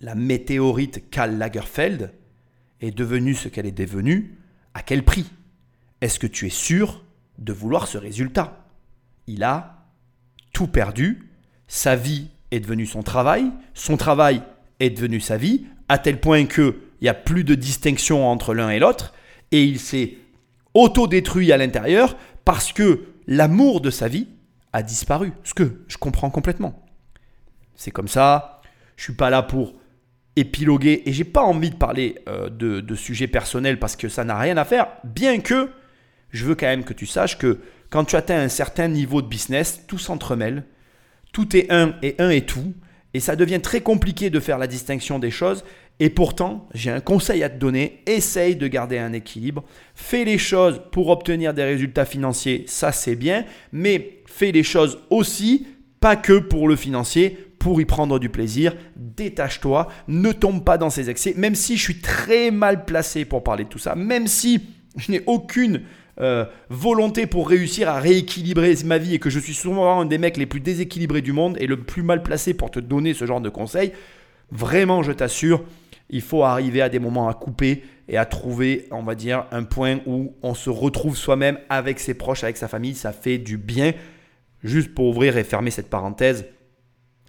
[0.00, 2.12] la météorite Karl Lagerfeld
[2.80, 4.38] est devenue ce qu'elle est devenue.
[4.74, 5.26] À quel prix?
[6.00, 7.02] Est-ce que tu es sûr?
[7.38, 8.64] De vouloir ce résultat
[9.26, 9.84] Il a
[10.52, 11.30] tout perdu,
[11.66, 14.42] sa vie est devenue son travail, son travail
[14.80, 18.70] est devenu sa vie, à tel point qu'il n'y a plus de distinction entre l'un
[18.70, 19.12] et l'autre,
[19.52, 20.16] et il s'est
[20.74, 24.28] auto-détruit à l'intérieur parce que l'amour de sa vie
[24.72, 25.32] a disparu.
[25.44, 26.82] Ce que je comprends complètement.
[27.74, 28.60] C'est comme ça.
[28.96, 29.74] Je suis pas là pour
[30.36, 34.24] épiloguer et j'ai pas envie de parler euh, de, de, sujets personnels parce que ça
[34.24, 34.88] n'a rien à faire.
[35.04, 35.70] Bien que
[36.30, 37.60] je veux quand même que tu saches que
[37.90, 40.64] quand tu atteins un certain niveau de business, tout s'entremêle.
[41.32, 42.74] Tout est un et un est tout.
[43.14, 45.64] Et ça devient très compliqué de faire la distinction des choses.
[46.00, 48.02] Et pourtant, j'ai un conseil à te donner.
[48.06, 49.64] Essaye de garder un équilibre.
[49.94, 53.44] Fais les choses pour obtenir des résultats financiers, ça c'est bien.
[53.72, 55.66] Mais fais les choses aussi,
[56.00, 58.76] pas que pour le financier, pour y prendre du plaisir.
[58.96, 61.34] Détache-toi, ne tombe pas dans ces excès.
[61.36, 64.60] Même si je suis très mal placé pour parler de tout ça, même si
[64.96, 65.82] je n'ai aucune
[66.20, 70.18] euh, volonté pour réussir à rééquilibrer ma vie et que je suis souvent un des
[70.18, 73.24] mecs les plus déséquilibrés du monde et le plus mal placé pour te donner ce
[73.24, 73.92] genre de conseils,
[74.50, 75.62] vraiment, je t'assure,
[76.10, 79.64] il faut arriver à des moments à couper et à trouver, on va dire, un
[79.64, 82.94] point où on se retrouve soi-même avec ses proches, avec sa famille.
[82.94, 83.92] Ça fait du bien.
[84.64, 86.46] Juste pour ouvrir et fermer cette parenthèse,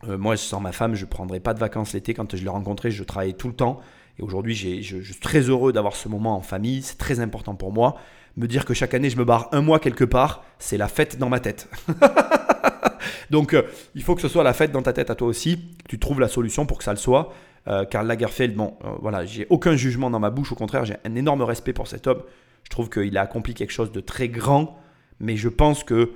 [0.08, 2.14] euh, moi, sans ma femme, je ne prendrai pas de vacances l'été.
[2.14, 3.82] Quand je l'ai rencontrée, je travaillais tout le temps.
[4.18, 6.82] Et aujourd'hui, je, je, suis très heureux d'avoir ce moment en famille.
[6.82, 7.98] C'est très important pour moi.
[8.38, 11.18] Me dire que chaque année, je me barre un mois quelque part, c'est la fête
[11.18, 11.70] dans ma tête.
[13.30, 13.64] Donc, euh,
[13.96, 15.58] il faut que ce soit la fête dans ta tête à toi aussi.
[15.84, 17.34] Que tu trouves la solution pour que ça le soit.
[17.68, 20.96] Euh, Karl Lagerfeld, bon, euh, voilà, j'ai aucun jugement dans ma bouche, au contraire, j'ai
[21.06, 22.22] un énorme respect pour cet homme.
[22.64, 24.80] Je trouve qu'il a accompli quelque chose de très grand,
[25.20, 26.12] mais je pense que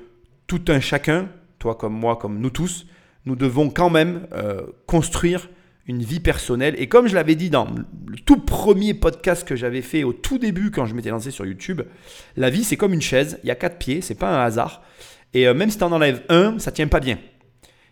[0.48, 2.86] tout un chacun, toi comme moi, comme nous tous,
[3.26, 5.50] nous devons quand même euh, construire
[5.88, 6.76] une vie personnelle.
[6.78, 7.68] Et comme je l'avais dit dans
[8.08, 11.46] le tout premier podcast que j'avais fait au tout début quand je m'étais lancé sur
[11.46, 11.82] YouTube,
[12.38, 14.82] la vie c'est comme une chaise, il y a quatre pieds, c'est pas un hasard.
[15.34, 17.18] Et même si tu en enlèves un, ça tient pas bien.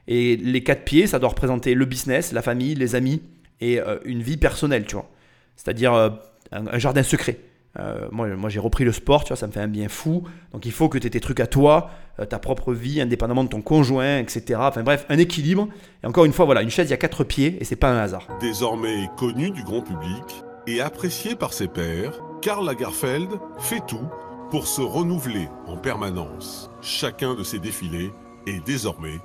[0.08, 3.22] Et les quatre pieds, ça doit représenter le business, la famille, les amis,
[3.60, 5.10] et euh, une vie personnelle, tu vois.
[5.56, 6.10] C'est-à-dire euh,
[6.52, 7.38] un, jardin secret.
[7.80, 10.24] Euh, moi, moi j'ai repris le sport, tu vois, ça me fait un bien fou.
[10.52, 11.90] Donc il faut que tu aies tes trucs à toi,
[12.30, 14.60] ta propre vie, indépendamment de ton conjoint, etc.
[14.64, 15.68] Enfin bref, un équilibre.
[16.04, 17.90] Et encore une fois, voilà, une chaise, il y a quatre pieds et c'est pas
[17.90, 18.28] un hasard.
[18.40, 24.10] Désormais connu du grand public et apprécié par ses pairs, Karl Lagerfeld fait tout
[24.52, 26.70] pour se renouveler en permanence.
[26.82, 28.12] Chacun de ses défilés
[28.46, 29.20] est désormais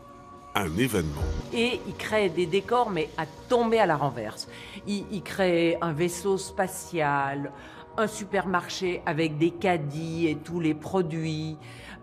[0.55, 1.22] un événement.
[1.53, 4.49] Et il crée des décors, mais à tomber à la renverse.
[4.86, 7.53] Il, crée un vaisseau spatial,
[7.99, 11.59] un supermarché avec des caddies et tous les produits,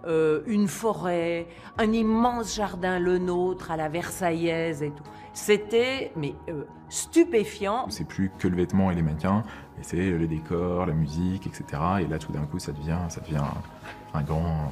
[0.06, 5.04] euh, une forêt, un immense jardin, le nôtre, à la Versaillaise et tout.
[5.34, 7.88] C'était mais euh, stupéfiant.
[7.90, 9.44] C'est plus que le vêtement et les mannequins,
[9.78, 11.66] mais c'est le décor, la musique, etc.
[12.02, 13.44] Et là, tout d'un coup, ça devient, ça devient
[14.14, 14.72] un grand,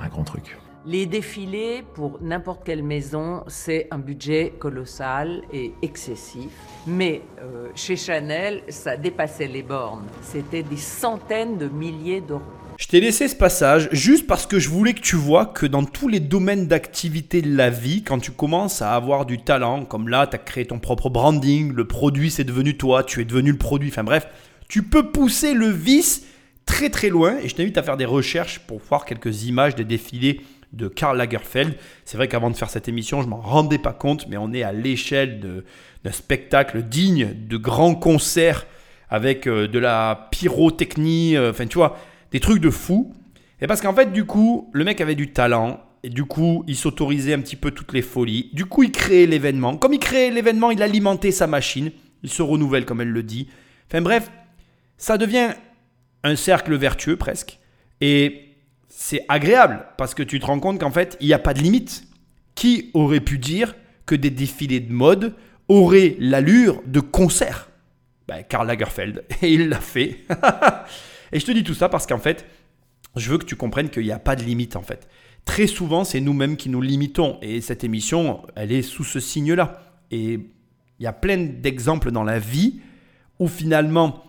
[0.00, 0.58] un grand truc.
[0.86, 6.48] Les défilés, pour n'importe quelle maison, c'est un budget colossal et excessif.
[6.86, 10.06] Mais euh, chez Chanel, ça dépassait les bornes.
[10.22, 12.40] C'était des centaines de milliers d'euros.
[12.78, 15.84] Je t'ai laissé ce passage juste parce que je voulais que tu vois que dans
[15.84, 20.08] tous les domaines d'activité de la vie, quand tu commences à avoir du talent, comme
[20.08, 23.52] là, tu as créé ton propre branding, le produit c'est devenu toi, tu es devenu
[23.52, 24.28] le produit, enfin bref,
[24.66, 26.24] tu peux pousser le vice
[26.64, 29.84] très très loin et je t'invite à faire des recherches pour voir quelques images des
[29.84, 30.40] défilés
[30.72, 31.74] de Karl Lagerfeld.
[32.04, 34.62] C'est vrai qu'avant de faire cette émission, je m'en rendais pas compte, mais on est
[34.62, 35.64] à l'échelle
[36.04, 38.66] d'un spectacle digne de grands concerts
[39.08, 41.98] avec euh, de la pyrotechnie, euh, enfin tu vois,
[42.30, 43.12] des trucs de fou.
[43.60, 45.80] Et parce qu'en fait, du coup, le mec avait du talent.
[46.02, 48.48] Et du coup, il s'autorisait un petit peu toutes les folies.
[48.54, 49.76] Du coup, il créait l'événement.
[49.76, 51.90] Comme il créait l'événement, il alimentait sa machine.
[52.22, 53.48] Il se renouvelle, comme elle le dit.
[53.90, 54.30] Enfin bref,
[54.96, 55.50] ça devient
[56.22, 57.58] un cercle vertueux presque.
[58.00, 58.49] Et
[58.90, 61.60] c'est agréable parce que tu te rends compte qu'en fait, il n'y a pas de
[61.60, 62.06] limite.
[62.56, 63.74] Qui aurait pu dire
[64.04, 65.34] que des défilés de mode
[65.68, 67.70] auraient l'allure de concert?
[68.28, 69.24] Ben, Karl Lagerfeld.
[69.42, 70.18] Et il l'a fait.
[71.32, 72.44] et je te dis tout ça parce qu'en fait,
[73.16, 75.08] je veux que tu comprennes qu'il n'y a pas de limite en fait.
[75.44, 77.38] Très souvent, c'est nous-mêmes qui nous limitons.
[77.40, 79.80] Et cette émission, elle est sous ce signe-là.
[80.10, 82.80] Et il y a plein d'exemples dans la vie
[83.38, 84.22] où finalement,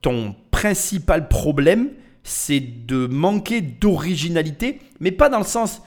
[0.00, 1.90] ton principal problème,
[2.24, 5.82] c'est de manquer d'originalité, mais pas dans le sens,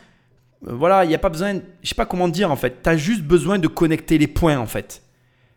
[0.67, 2.89] euh, voilà, il n'y a pas besoin, je sais pas comment dire en fait, tu
[2.89, 5.01] as juste besoin de connecter les points en fait.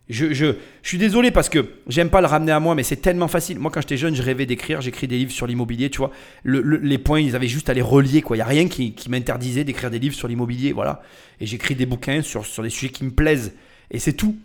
[0.08, 3.28] Je, je, suis désolé parce que j'aime pas le ramener à moi, mais c'est tellement
[3.28, 3.60] facile.
[3.60, 6.10] Moi, quand j'étais jeune, je rêvais d'écrire, j'écris des livres sur l'immobilier, tu vois.
[6.44, 8.34] les points, ils avaient juste à les relier, quoi.
[8.34, 11.00] Il n'y a rien qui, m'interdisait d'écrire des livres sur l'immobilier, voilà.
[11.38, 13.52] Et j'écris des bouquins sur, sur des sujets qui me plaisent.
[13.92, 14.36] Et c'est tout.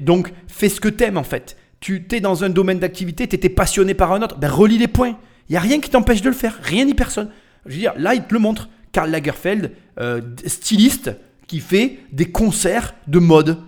[0.00, 1.56] donc, fais ce que t'aimes, en fait.
[1.80, 4.88] Tu es dans un domaine d'activité, tu étais passionné par un autre, ben relis les
[4.88, 5.16] points.
[5.48, 7.30] Il n'y a rien qui t'empêche de le faire, rien ni personne.
[7.66, 8.68] Je veux dire, là, il te le montre.
[8.92, 11.10] Karl Lagerfeld, euh, styliste,
[11.46, 13.58] qui fait des concerts de mode.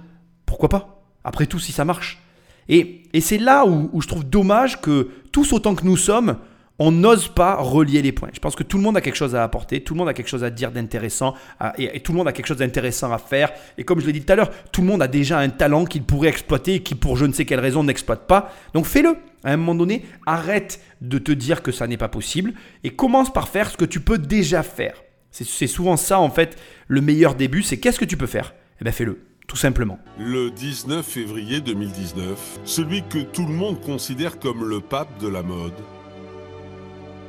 [0.47, 1.03] Pourquoi pas?
[1.25, 2.23] Après tout, si ça marche.
[2.69, 6.37] Et, c'est là où, je trouve dommage que tous autant que nous sommes,
[6.79, 8.31] on n'ose pas relier les points.
[8.33, 10.15] Je pense que tout le monde a quelque chose à apporter, tout le monde a
[10.15, 11.35] quelque chose à dire d'intéressant,
[11.77, 13.53] et, tout le monde a quelque chose d'intéressant à faire.
[13.77, 15.85] Et comme je l'ai dit tout à l'heure, tout le monde a déjà un talent
[15.85, 18.53] qu'il pourrait exploiter et qui, pour je ne sais quelle raison, n'exploite pas.
[18.75, 19.17] Donc fais-le.
[19.45, 23.33] À un moment donné, arrête de te dire que ça n'est pas possible et commence
[23.33, 25.03] par faire ce que tu peux déjà faire.
[25.31, 26.59] C'est souvent ça, en fait,
[26.89, 28.55] le meilleur début, c'est qu'est-ce que tu peux faire?
[28.81, 29.99] Eh bien, fais-le tout simplement.
[30.19, 35.43] Le 19 février 2019, celui que tout le monde considère comme le pape de la
[35.43, 35.73] mode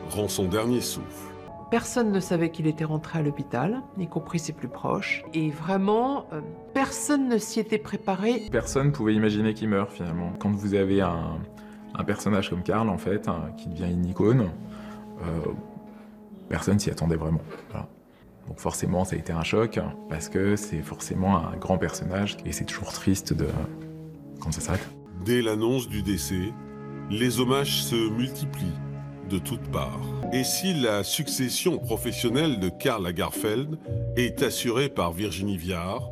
[0.10, 1.30] rend son dernier souffle.
[1.72, 5.24] Personne ne savait qu'il était rentré à l'hôpital, y compris ses plus proches.
[5.36, 6.41] Et vraiment, euh,
[6.74, 8.47] personne ne s'y était préparé.
[8.51, 10.34] Personne ne pouvait imaginer qu'il meurt finalement.
[10.39, 11.39] Quand vous avez un,
[12.07, 14.49] personnage comme Karl, en fait, hein, qui devient une icône,
[15.22, 15.51] euh,
[16.47, 17.41] personne s'y attendait vraiment.
[18.47, 19.80] Donc forcément, ça a été un choc,
[20.10, 23.45] parce que c'est forcément un grand personnage, et c'est toujours triste de
[24.39, 24.89] quand ça s'arrête.
[25.24, 26.51] Dès l'annonce du décès,
[27.12, 28.74] les hommages se multiplient
[29.30, 30.01] de toutes parts.
[30.34, 33.77] Et si la succession professionnelle de Karl Lagerfeld
[34.17, 36.09] est assurée par Virginie Viard,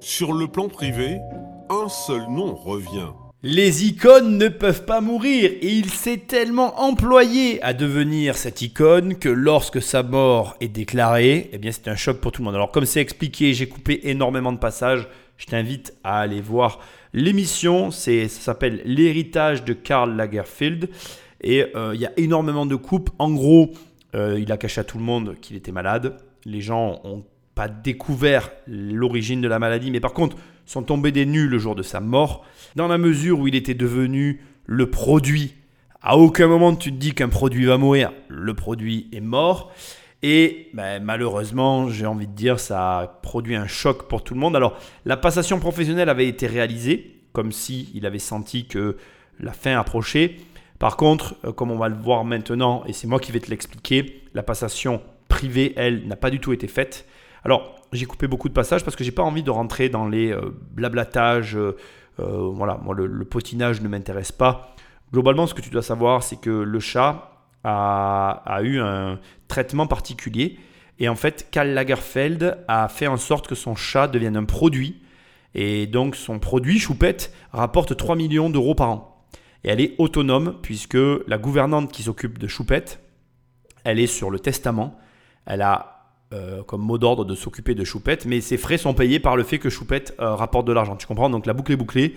[0.00, 1.18] sur le plan privé,
[1.70, 3.12] un seul nom revient.
[3.42, 9.14] Les icônes ne peuvent pas mourir et il s'est tellement employé à devenir cette icône
[9.16, 12.56] que lorsque sa mort est déclarée, eh bien c'est un choc pour tout le monde.
[12.56, 15.06] Alors comme c'est expliqué, j'ai coupé énormément de passages.
[15.36, 16.80] Je t'invite à aller voir
[17.12, 17.92] l'émission.
[17.92, 20.88] Ça s'appelle L'héritage de Karl Lagerfeld.
[21.40, 23.10] Et euh, il y a énormément de coupes.
[23.18, 23.70] En gros,
[24.14, 26.16] euh, il a caché à tout le monde qu'il était malade.
[26.44, 27.24] Les gens n'ont
[27.54, 31.74] pas découvert l'origine de la maladie, mais par contre sont tombés des nues le jour
[31.74, 32.44] de sa mort,
[32.76, 35.54] dans la mesure où il était devenu le produit.
[36.02, 38.12] À aucun moment tu te dis qu'un produit va mourir.
[38.28, 39.72] Le produit est mort.
[40.22, 44.40] Et ben, malheureusement, j'ai envie de dire, ça a produit un choc pour tout le
[44.40, 44.56] monde.
[44.56, 48.96] Alors, la passation professionnelle avait été réalisée, comme si il avait senti que
[49.38, 50.36] la fin approchait.
[50.78, 53.50] Par contre, euh, comme on va le voir maintenant, et c'est moi qui vais te
[53.50, 57.06] l'expliquer, la passation privée, elle, n'a pas du tout été faite.
[57.44, 60.32] Alors, j'ai coupé beaucoup de passages parce que j'ai pas envie de rentrer dans les
[60.32, 61.56] euh, blablatages.
[61.56, 61.76] Euh,
[62.18, 64.74] voilà, moi, le, potinage ne m'intéresse pas.
[65.12, 67.32] Globalement, ce que tu dois savoir, c'est que le chat
[67.64, 69.18] a, a, eu un
[69.48, 70.58] traitement particulier.
[70.98, 75.00] Et en fait, Karl Lagerfeld a fait en sorte que son chat devienne un produit.
[75.54, 79.17] Et donc, son produit, Choupette, rapporte 3 millions d'euros par an.
[79.64, 83.00] Et elle est autonome puisque la gouvernante qui s'occupe de Choupette,
[83.84, 84.98] elle est sur le testament.
[85.46, 85.98] Elle a
[86.32, 89.44] euh, comme mot d'ordre de s'occuper de Choupette, mais ses frais sont payés par le
[89.44, 90.96] fait que Choupette euh, rapporte de l'argent.
[90.96, 91.30] Tu comprends?
[91.30, 92.14] Donc la boucle est bouclée.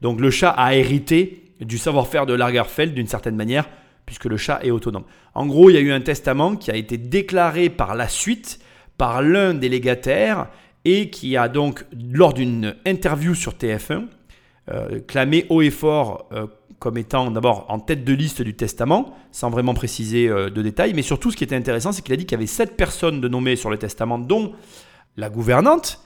[0.00, 3.68] Donc le chat a hérité du savoir-faire de Lagerfeld d'une certaine manière,
[4.04, 5.04] puisque le chat est autonome.
[5.34, 8.58] En gros, il y a eu un testament qui a été déclaré par la suite
[8.98, 10.48] par l'un des légataires
[10.84, 14.06] et qui a donc, lors d'une interview sur TF1,
[14.70, 16.28] euh, clamé haut et fort
[16.82, 20.94] comme étant d'abord en tête de liste du testament, sans vraiment préciser euh, de détails.
[20.94, 23.20] Mais surtout, ce qui était intéressant, c'est qu'il a dit qu'il y avait sept personnes
[23.20, 24.52] de nommées sur le testament, dont
[25.16, 26.00] la gouvernante,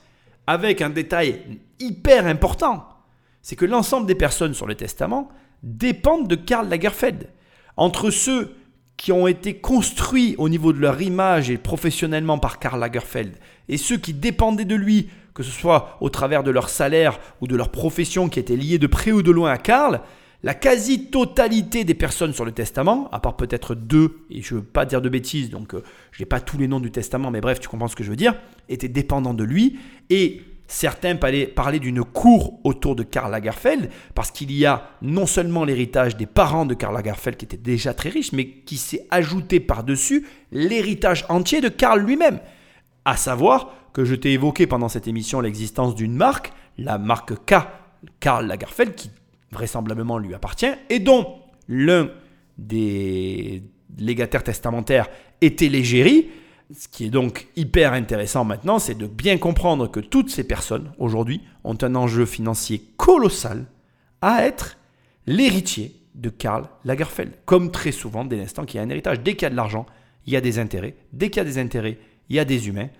[0.46, 1.40] avec un détail
[1.80, 2.86] hyper important.
[3.40, 5.30] C'est que l'ensemble des personnes sur le testament
[5.62, 7.30] dépendent de Karl Lagerfeld.
[7.78, 8.54] Entre ceux
[8.98, 13.32] qui ont été construits au niveau de leur image et professionnellement par Karl Lagerfeld,
[13.70, 17.46] et ceux qui dépendaient de lui, que ce soit au travers de leur salaire ou
[17.46, 20.00] de leur profession qui était liée de près ou de loin à Karl,
[20.42, 24.66] la quasi-totalité des personnes sur le testament, à part peut-être deux, et je ne veux
[24.66, 25.82] pas dire de bêtises, donc euh,
[26.12, 28.10] je n'ai pas tous les noms du testament, mais bref, tu comprends ce que je
[28.10, 28.34] veux dire,
[28.68, 29.78] étaient dépendants de lui.
[30.08, 35.64] Et Certains parlaient d'une cour autour de Karl Lagerfeld, parce qu'il y a non seulement
[35.64, 39.60] l'héritage des parents de Karl Lagerfeld qui étaient déjà très riches, mais qui s'est ajouté
[39.60, 42.40] par-dessus l'héritage entier de Karl lui-même.
[43.04, 47.54] À savoir que je t'ai évoqué pendant cette émission l'existence d'une marque, la marque K,
[48.20, 49.10] Karl Lagerfeld, qui
[49.52, 52.10] vraisemblablement lui appartient, et dont l'un
[52.58, 53.62] des
[53.96, 55.08] légataires testamentaires
[55.40, 56.28] était l'égérie.
[56.78, 60.92] Ce qui est donc hyper intéressant maintenant, c'est de bien comprendre que toutes ces personnes,
[60.98, 63.64] aujourd'hui, ont un enjeu financier colossal
[64.20, 64.76] à être
[65.26, 67.32] l'héritier de Karl Lagerfeld.
[67.46, 69.56] Comme très souvent, dès l'instant qu'il y a un héritage, dès qu'il y a de
[69.56, 69.86] l'argent,
[70.26, 70.96] il y a des intérêts.
[71.14, 71.96] Dès qu'il y a des intérêts,
[72.28, 72.90] il y a des humains.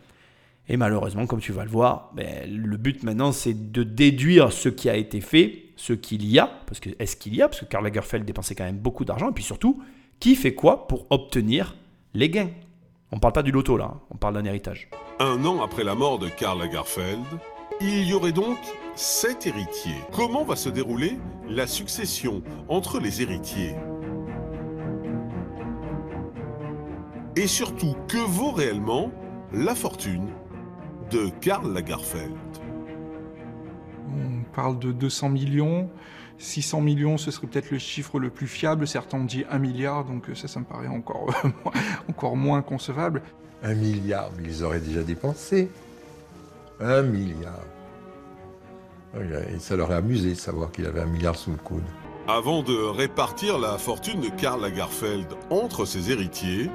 [0.69, 4.69] Et malheureusement, comme tu vas le voir, ben, le but maintenant, c'est de déduire ce
[4.69, 7.61] qui a été fait, ce qu'il y a, parce que est-ce qu'il y a, parce
[7.61, 9.81] que Karl Lagerfeld dépensait quand même beaucoup d'argent, et puis surtout,
[10.19, 11.77] qui fait quoi pour obtenir
[12.15, 12.51] les gains?
[13.13, 14.01] On parle pas du loto là, hein.
[14.11, 14.89] on parle d'un héritage.
[15.21, 17.25] Un an après la mort de Karl Lagerfeld,
[17.81, 18.59] il y aurait donc
[18.97, 20.01] sept héritiers.
[20.13, 23.77] Comment va se dérouler la succession entre les héritiers?
[27.37, 29.13] Et surtout, que vaut réellement
[29.53, 30.27] la fortune?
[31.11, 32.33] De Karl Lagerfeld
[34.09, 35.91] On parle de 200 millions.
[36.39, 38.87] 600 millions, ce serait peut-être le chiffre le plus fiable.
[38.87, 41.35] Certains ont dit 1 milliard, donc euh, ça, ça me paraît encore,
[42.11, 43.23] encore moins concevable.
[43.63, 45.71] Un milliard, mais ils auraient déjà dépensé.
[46.79, 47.65] Un milliard.
[49.15, 51.85] Et ça leur a amusé de savoir qu'il avait un milliard sous le coude.
[52.29, 56.71] Avant de répartir la fortune de Karl Lagerfeld entre ses héritiers,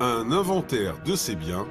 [0.00, 1.66] un inventaire de ses biens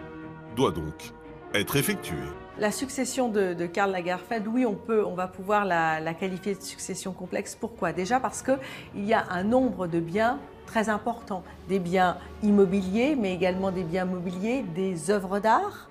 [0.57, 1.13] doit donc
[1.53, 2.17] être effectué.
[2.57, 7.11] La succession de, Karl Lagerfeld, oui, on peut, on va pouvoir la, qualifier de succession
[7.13, 7.55] complexe.
[7.59, 7.93] Pourquoi?
[7.93, 13.33] Déjà parce qu'il y a un nombre de biens très importants, des biens immobiliers, mais
[13.33, 15.89] également des biens mobiliers, des œuvres d'art,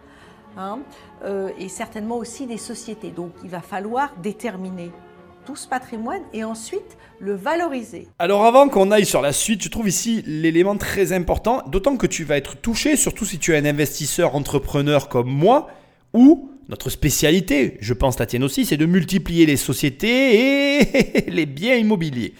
[0.56, 0.78] hein,
[1.24, 3.10] euh, et certainement aussi des sociétés.
[3.10, 4.90] Donc, il va falloir déterminer
[5.44, 8.08] tout ce patrimoine et ensuite le valoriser.
[8.18, 12.06] Alors avant qu'on aille sur la suite, je trouve ici l'élément très important, d'autant que
[12.06, 15.68] tu vas être touché, surtout si tu es un investisseur entrepreneur comme moi,
[16.14, 21.46] ou notre spécialité, je pense la tienne aussi, c'est de multiplier les sociétés et les
[21.46, 22.34] biens immobiliers.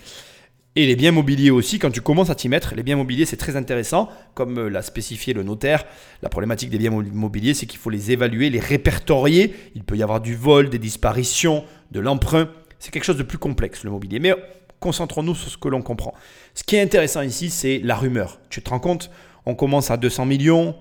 [0.76, 3.36] Et les biens mobiliers aussi, quand tu commences à t'y mettre, les biens mobiliers c'est
[3.36, 5.84] très intéressant, comme euh, l'a spécifié le notaire.
[6.22, 9.53] La problématique des biens mobiliers, c'est qu'il faut les évaluer, les répertorier.
[9.74, 12.51] Il peut y avoir du vol, des disparitions, de l'emprunt.
[12.81, 14.18] C'est quelque chose de plus complexe le mobilier.
[14.18, 14.35] Mais
[14.81, 16.14] concentrons-nous sur ce que l'on comprend.
[16.55, 18.41] Ce qui est intéressant ici, c'est la rumeur.
[18.49, 19.11] Tu te rends compte?
[19.47, 20.74] On commence à 200 millions,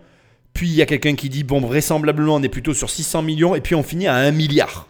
[0.54, 3.56] puis il y a quelqu'un qui dit, bon, vraisemblablement, on est plutôt sur 600 millions,
[3.56, 4.88] et puis on finit à 1 milliard.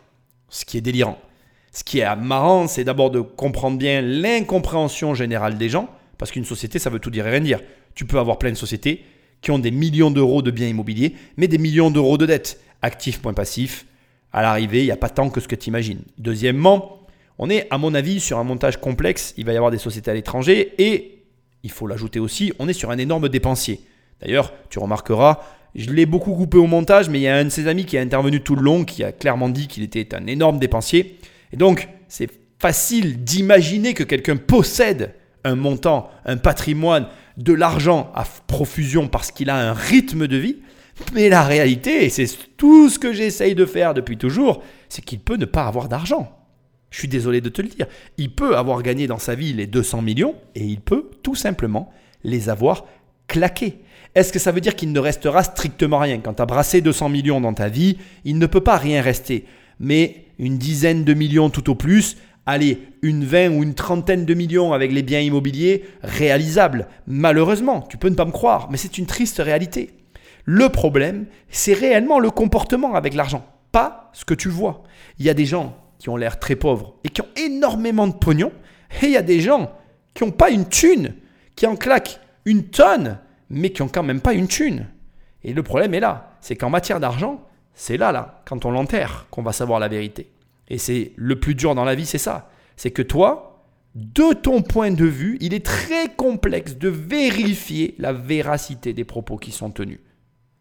[0.49, 1.20] Ce qui est délirant.
[1.72, 6.45] Ce qui est marrant, c'est d'abord de comprendre bien l'incompréhension générale des gens, parce qu'une
[6.45, 7.60] société, ça veut tout dire et rien dire.
[7.93, 9.05] Tu peux avoir plein de sociétés
[9.41, 12.60] qui ont des millions d'euros de biens immobiliers, mais des millions d'euros de dettes.
[12.82, 13.86] Actif, point passif.
[14.34, 16.01] À l'arrivée, il n'y a pas tant que ce que tu imagines.
[16.18, 16.99] Deuxièmement,
[17.40, 19.34] on est, à mon avis, sur un montage complexe.
[19.38, 21.24] Il va y avoir des sociétés à l'étranger et,
[21.64, 23.82] il faut l'ajouter aussi, on est sur un énorme dépensier.
[24.22, 25.40] D'ailleurs, tu remarqueras,
[25.76, 27.98] je l'ai beaucoup coupé au montage, mais il y a un de ses amis qui
[27.98, 31.18] a intervenu tout le long, qui a clairement dit qu'il était un énorme dépensier.
[31.52, 32.30] Et donc, c'est
[32.60, 39.50] facile d'imaginer que quelqu'un possède un montant, un patrimoine, de l'argent à profusion parce qu'il
[39.50, 40.58] a un rythme de vie.
[41.14, 42.28] Mais la réalité, et c'est
[42.58, 46.39] tout ce que j'essaye de faire depuis toujours, c'est qu'il peut ne pas avoir d'argent.
[46.92, 47.88] Je suis désolé de te le dire.
[48.18, 51.92] Il peut avoir gagné dans sa vie les 200 millions et il peut tout simplement
[52.24, 52.86] les avoir
[53.28, 53.80] claqués.
[54.16, 56.20] Est-ce que ça veut dire qu'il ne restera strictement rien?
[56.20, 59.46] Quand tu as brassé 200 millions dans ta vie, il ne peut pas rien rester.
[59.80, 64.34] Mais une dizaine de millions tout au plus, allez, une vingt ou une trentaine de
[64.34, 66.88] millions avec les biens immobiliers, réalisable.
[67.06, 69.92] Malheureusement, tu peux ne pas me croire, mais c'est une triste réalité.
[70.46, 74.84] Le problème, c'est réellement le comportement avec l'argent, pas ce que tu vois.
[75.20, 78.14] Il y a des gens qui ont l'air très pauvres et qui ont énormément de
[78.14, 78.52] pognon,
[79.02, 79.72] et il y a des gens
[80.14, 81.14] qui n'ont pas une thune,
[81.56, 83.20] qui en claquent une tonne
[83.50, 84.88] mais qui ont quand même pas une thune.
[85.43, 87.41] Et le problème est là, c'est qu'en matière d'argent,
[87.74, 90.32] c'est là, là, quand on l'enterre, qu'on va savoir la vérité.
[90.68, 92.50] Et c'est le plus dur dans la vie, c'est ça.
[92.76, 93.64] C'est que toi,
[93.95, 99.38] de ton point de vue, il est très complexe de vérifier la véracité des propos
[99.38, 100.00] qui sont tenus.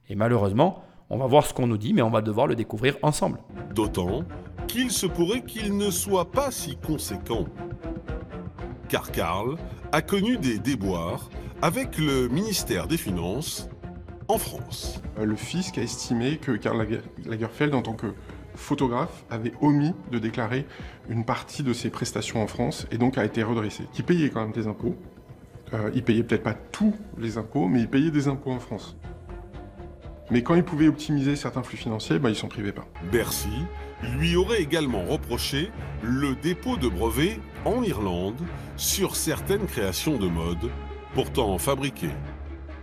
[0.09, 2.97] Et malheureusement, on va voir ce qu'on nous dit, mais on va devoir le découvrir
[3.03, 3.39] ensemble.
[3.75, 4.07] D'autant
[4.69, 7.47] qu'il se pourrait qu'il ne soit pas si conséquent.
[8.89, 9.57] Car Karl
[9.91, 11.31] a connu des déboires
[11.63, 13.69] avec le ministère des Finances
[14.29, 15.03] en France.
[15.19, 16.87] Euh, le fisc a estimé que Karl
[17.27, 18.15] Lagerfeld, en tant que
[18.55, 20.67] photographe, avait omis de déclarer
[21.09, 23.85] une partie de ses prestations en France et donc a été redressé.
[23.97, 24.97] Il payait quand même des impôts.
[25.73, 28.97] Euh, il payait peut-être pas tous les impôts, mais il payait des impôts en France.
[30.31, 32.87] Mais quand il pouvait optimiser certains flux financiers, bah, il s'en privait pas.
[33.11, 33.49] Bercy
[34.03, 35.71] lui aurait également reproché
[36.03, 38.41] le dépôt de brevets en Irlande
[38.77, 40.71] sur certaines créations de mode
[41.15, 42.15] pourtant fabriquées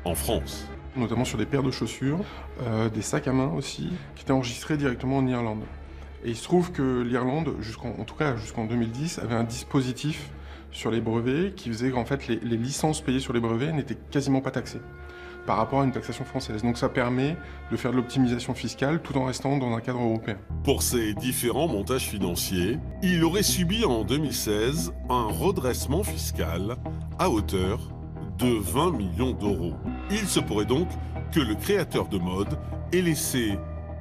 [0.04, 0.68] en France.
[0.96, 2.20] Notamment sur des paires de chaussures,
[2.62, 5.64] euh, des sacs à main aussi, qui étaient enregistrés directement en Irlande.
[6.24, 7.54] Et il se trouve que l'Irlande,
[7.84, 10.30] en tout cas jusqu'en 2010, avait un dispositif
[10.72, 13.98] sur les brevets qui faisait qu'en fait les, les licences payées sur les brevets n'étaient
[14.12, 14.82] quasiment pas taxées
[15.46, 16.64] par rapport à une taxation française.
[16.64, 17.36] Donc ça permet
[17.72, 20.38] de faire de l'optimisation fiscale tout en restant dans un cadre européen.
[20.64, 26.76] Pour ces différents montages financiers, il aurait subi en 2016 un redressement fiscal
[27.20, 27.80] à hauteur
[28.38, 29.74] de 20 millions d'euros.
[30.12, 30.88] Il se pourrait donc
[31.32, 32.58] que le créateur de mode
[32.92, 33.58] ait laissé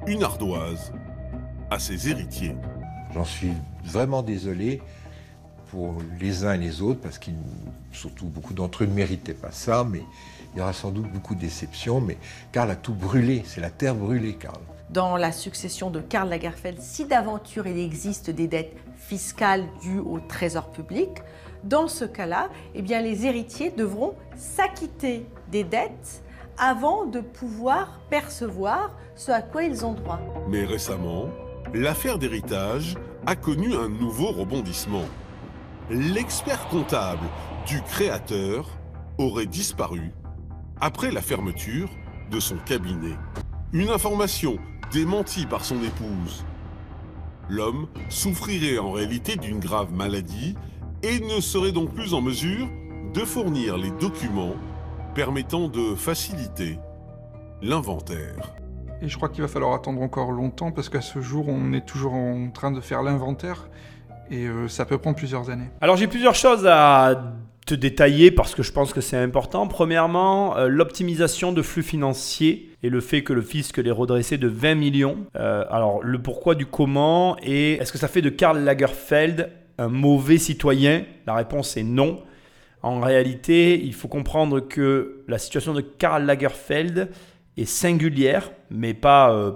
[0.07, 0.93] une ardoise
[1.69, 2.55] à ses héritiers.
[3.13, 4.81] J'en suis vraiment désolé
[5.71, 7.31] pour les uns et les autres, parce que
[7.91, 10.03] surtout beaucoup d'entre eux ne méritaient pas ça, mais
[10.55, 11.99] il y aura sans doute beaucoup de déceptions.
[11.99, 12.17] Mais
[12.51, 14.59] Karl a tout brûlé, c'est la terre brûlée, Karl.
[14.89, 20.19] Dans la succession de Karl Lagerfeld, si d'aventure il existe des dettes fiscales dues au
[20.19, 21.09] trésor public,
[21.63, 26.23] dans ce cas-là, eh bien, les héritiers devront s'acquitter des dettes
[26.57, 30.19] avant de pouvoir percevoir ce à quoi ils ont droit.
[30.47, 31.25] Mais récemment,
[31.73, 32.95] l'affaire d'héritage
[33.25, 35.05] a connu un nouveau rebondissement.
[35.89, 37.25] L'expert comptable
[37.67, 38.69] du créateur
[39.17, 40.11] aurait disparu
[40.81, 41.89] après la fermeture
[42.31, 43.15] de son cabinet.
[43.73, 44.57] Une information
[44.91, 46.45] démentie par son épouse.
[47.49, 50.55] L'homme souffrirait en réalité d'une grave maladie
[51.03, 52.67] et ne serait donc plus en mesure
[53.13, 54.55] de fournir les documents
[55.13, 56.79] permettant de faciliter
[57.61, 58.55] l'inventaire.
[59.01, 61.85] Et je crois qu'il va falloir attendre encore longtemps parce qu'à ce jour, on est
[61.85, 63.69] toujours en train de faire l'inventaire
[64.31, 65.69] et euh, ça peut prendre plusieurs années.
[65.81, 67.33] Alors j'ai plusieurs choses à
[67.65, 69.67] te détailler parce que je pense que c'est important.
[69.67, 74.47] Premièrement, euh, l'optimisation de flux financiers et le fait que le fisc les redressé de
[74.47, 75.17] 20 millions.
[75.35, 79.89] Euh, alors le pourquoi du comment et est-ce que ça fait de Karl Lagerfeld un
[79.89, 81.03] mauvais citoyen?
[81.25, 82.23] La réponse est non.
[82.83, 87.09] En réalité, il faut comprendre que la situation de Karl Lagerfeld
[87.57, 89.53] est singulière, mais pas euh,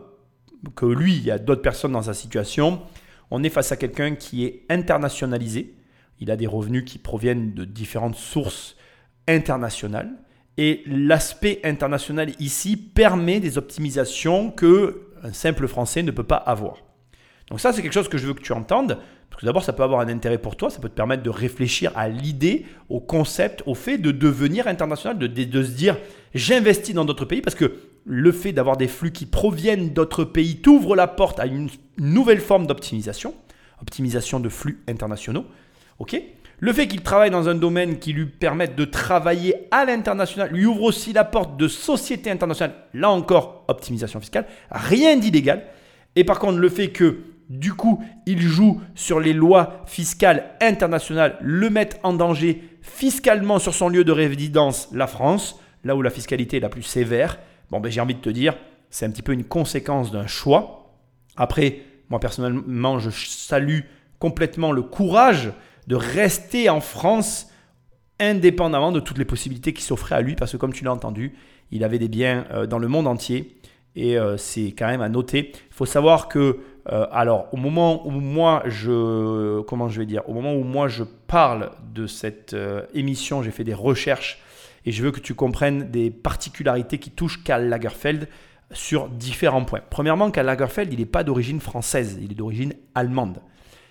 [0.75, 2.81] que lui, il y a d'autres personnes dans sa situation.
[3.29, 5.75] On est face à quelqu'un qui est internationalisé.
[6.19, 8.75] Il a des revenus qui proviennent de différentes sources
[9.27, 10.11] internationales.
[10.57, 16.77] Et l'aspect international ici permet des optimisations que un simple Français ne peut pas avoir.
[17.49, 18.97] Donc ça, c'est quelque chose que je veux que tu entendes.
[19.29, 21.29] Parce que d'abord, ça peut avoir un intérêt pour toi, ça peut te permettre de
[21.29, 25.97] réfléchir à l'idée, au concept, au fait de devenir international, de, de, se dire
[26.33, 30.57] j'investis dans d'autres pays, parce que le fait d'avoir des flux qui proviennent d'autres pays
[30.57, 33.33] t'ouvre la porte à une nouvelle forme d'optimisation,
[33.81, 35.45] optimisation de flux internationaux.
[35.99, 36.21] Ok
[36.61, 40.65] le fait qu'il travaille dans un domaine qui lui permette de travailler à l'international lui
[40.65, 42.75] ouvre aussi la porte de société internationale.
[42.93, 44.45] Là encore, optimisation fiscale.
[44.69, 45.63] Rien d'illégal.
[46.17, 47.19] Et par contre, le fait que
[47.49, 53.73] du coup, il joue sur les lois fiscales internationales, le mettent en danger fiscalement sur
[53.73, 57.39] son lieu de résidence, la France, là où la fiscalité est la plus sévère.
[57.71, 58.55] Bon, ben, j'ai envie de te dire,
[58.89, 60.93] c'est un petit peu une conséquence d'un choix.
[61.37, 61.79] Après,
[62.09, 63.79] moi personnellement, je salue
[64.19, 65.51] complètement le courage
[65.89, 67.51] de rester en France
[68.19, 71.33] indépendamment de toutes les possibilités qui s'offraient à lui, parce que comme tu l'as entendu,
[71.71, 73.57] il avait des biens euh, dans le monde entier.
[73.95, 75.51] Et euh, c'est quand même à noter.
[75.51, 76.59] Il faut savoir que
[76.91, 81.03] euh, alors, au moment où moi je, comment je dire, au moment où moi je
[81.03, 82.55] parle de cette
[82.93, 84.43] émission, j'ai fait des recherches
[84.85, 88.27] et je veux que tu comprennes des particularités qui touchent Karl Lagerfeld
[88.71, 89.81] sur différents points.
[89.89, 93.39] Premièrement, Karl Lagerfeld, il n'est pas d'origine française, il est d'origine allemande.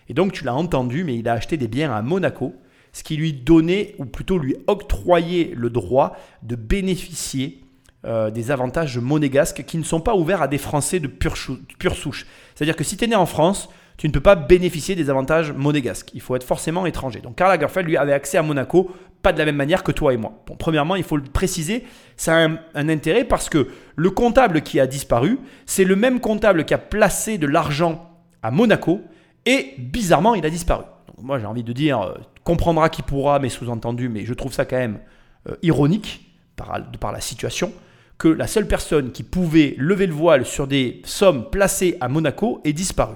[0.08, 2.54] Et donc, tu l'as entendu, mais il a acheté des biens à Monaco,
[2.92, 7.62] ce qui lui donnait, ou plutôt lui octroyait le droit de bénéficier
[8.04, 12.26] euh, des avantages monégasques qui ne sont pas ouverts à des Français de pure, souche.
[12.54, 15.52] C'est-à-dire que si tu es né en France, tu ne peux pas bénéficier des avantages
[15.52, 16.10] monégasques.
[16.14, 17.20] Il faut être forcément étranger.
[17.20, 20.14] Donc Karl Lagerfeld, lui, avait accès à Monaco, pas de la même manière que toi
[20.14, 20.44] et moi.
[20.60, 21.84] Premièrement, il faut le préciser,
[22.16, 26.64] ça a un intérêt parce que le comptable qui a disparu, c'est le même comptable
[26.64, 29.00] qui a placé de l'argent à Monaco
[29.46, 30.84] et bizarrement, il a disparu.
[31.20, 32.14] Moi, j'ai envie de dire, euh,
[32.44, 35.00] comprendra qui pourra mes sous-entendus, mais je trouve ça quand même
[35.48, 37.72] euh, ironique par, par la situation
[38.18, 42.60] que la seule personne qui pouvait lever le voile sur des sommes placées à Monaco
[42.64, 43.14] est disparue.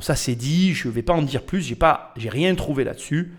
[0.00, 3.32] ça c'est dit, je ne vais pas en dire plus, j'ai pas, rien trouvé là-dessus,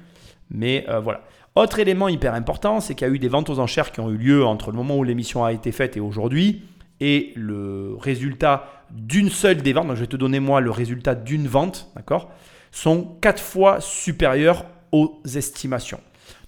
[0.50, 1.22] mais euh, voilà.
[1.56, 4.10] Autre élément hyper important, c'est qu'il y a eu des ventes aux enchères qui ont
[4.10, 6.64] eu lieu entre le moment où l'émission a été faite et aujourd'hui,
[7.00, 11.16] et le résultat d'une seule des ventes, donc je vais te donner moi le résultat
[11.16, 12.30] d'une vente, d'accord,
[12.72, 16.00] sont quatre fois supérieurs aux estimations.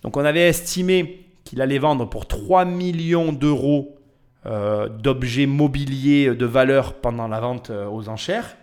[0.04, 3.98] Donc on avait estimé qu'il allait vendre pour 3 millions d'euros
[4.46, 8.56] euh, d'objets mobiliers de valeur pendant la vente euh, aux enchères.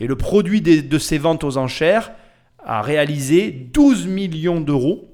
[0.00, 2.10] Et le produit des- de ces ventes aux enchères
[2.64, 5.08] a réalisé 12 millions d'euros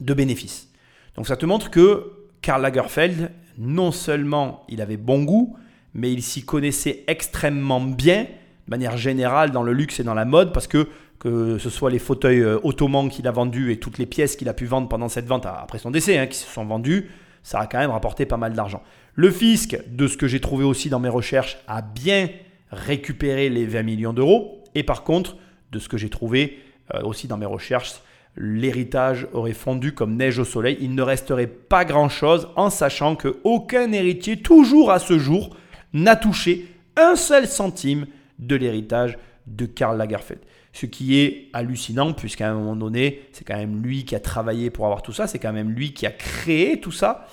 [0.00, 0.68] de bénéfices.
[1.14, 2.10] Donc ça te montre que
[2.40, 5.56] Karl Lagerfeld, non seulement il avait bon goût,
[5.94, 10.24] mais il s'y connaissait extrêmement bien, de manière générale, dans le luxe et dans la
[10.24, 10.88] mode, parce que
[11.22, 14.48] que ce soit les fauteuils euh, ottomans qu'il a vendus et toutes les pièces qu'il
[14.48, 17.10] a pu vendre pendant cette vente après son décès, hein, qui se sont vendues,
[17.44, 18.82] ça a quand même rapporté pas mal d'argent.
[19.14, 22.28] Le fisc, de ce que j'ai trouvé aussi dans mes recherches, a bien
[22.72, 24.64] récupéré les 20 millions d'euros.
[24.74, 25.36] Et par contre,
[25.70, 26.58] de ce que j'ai trouvé
[26.92, 28.00] euh, aussi dans mes recherches,
[28.36, 30.76] l'héritage aurait fondu comme neige au soleil.
[30.80, 35.56] Il ne resterait pas grand-chose en sachant qu'aucun héritier, toujours à ce jour,
[35.92, 36.66] n'a touché
[36.96, 38.06] un seul centime
[38.38, 40.40] de l'héritage de Karl Lagerfeld.
[40.72, 44.70] Ce qui est hallucinant, puisqu'à un moment donné, c'est quand même lui qui a travaillé
[44.70, 47.26] pour avoir tout ça, c'est quand même lui qui a créé tout ça.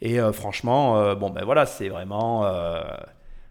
[0.00, 2.44] Et euh, franchement, euh, bon ben voilà, c'est vraiment...
[2.44, 2.82] euh,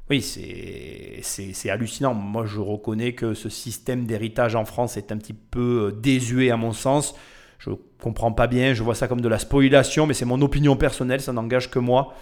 [0.09, 2.13] oui, c'est- hallucinant.
[2.13, 6.57] Moi, je reconnais que ce système d'héritage en France est un petit peu désuet à
[6.57, 7.15] mon sens.
[7.59, 7.69] Je
[8.01, 11.21] comprends pas bien, je vois ça comme de la spoliation, mais c'est mon opinion personnelle,
[11.21, 12.13] ça n'engage que moi.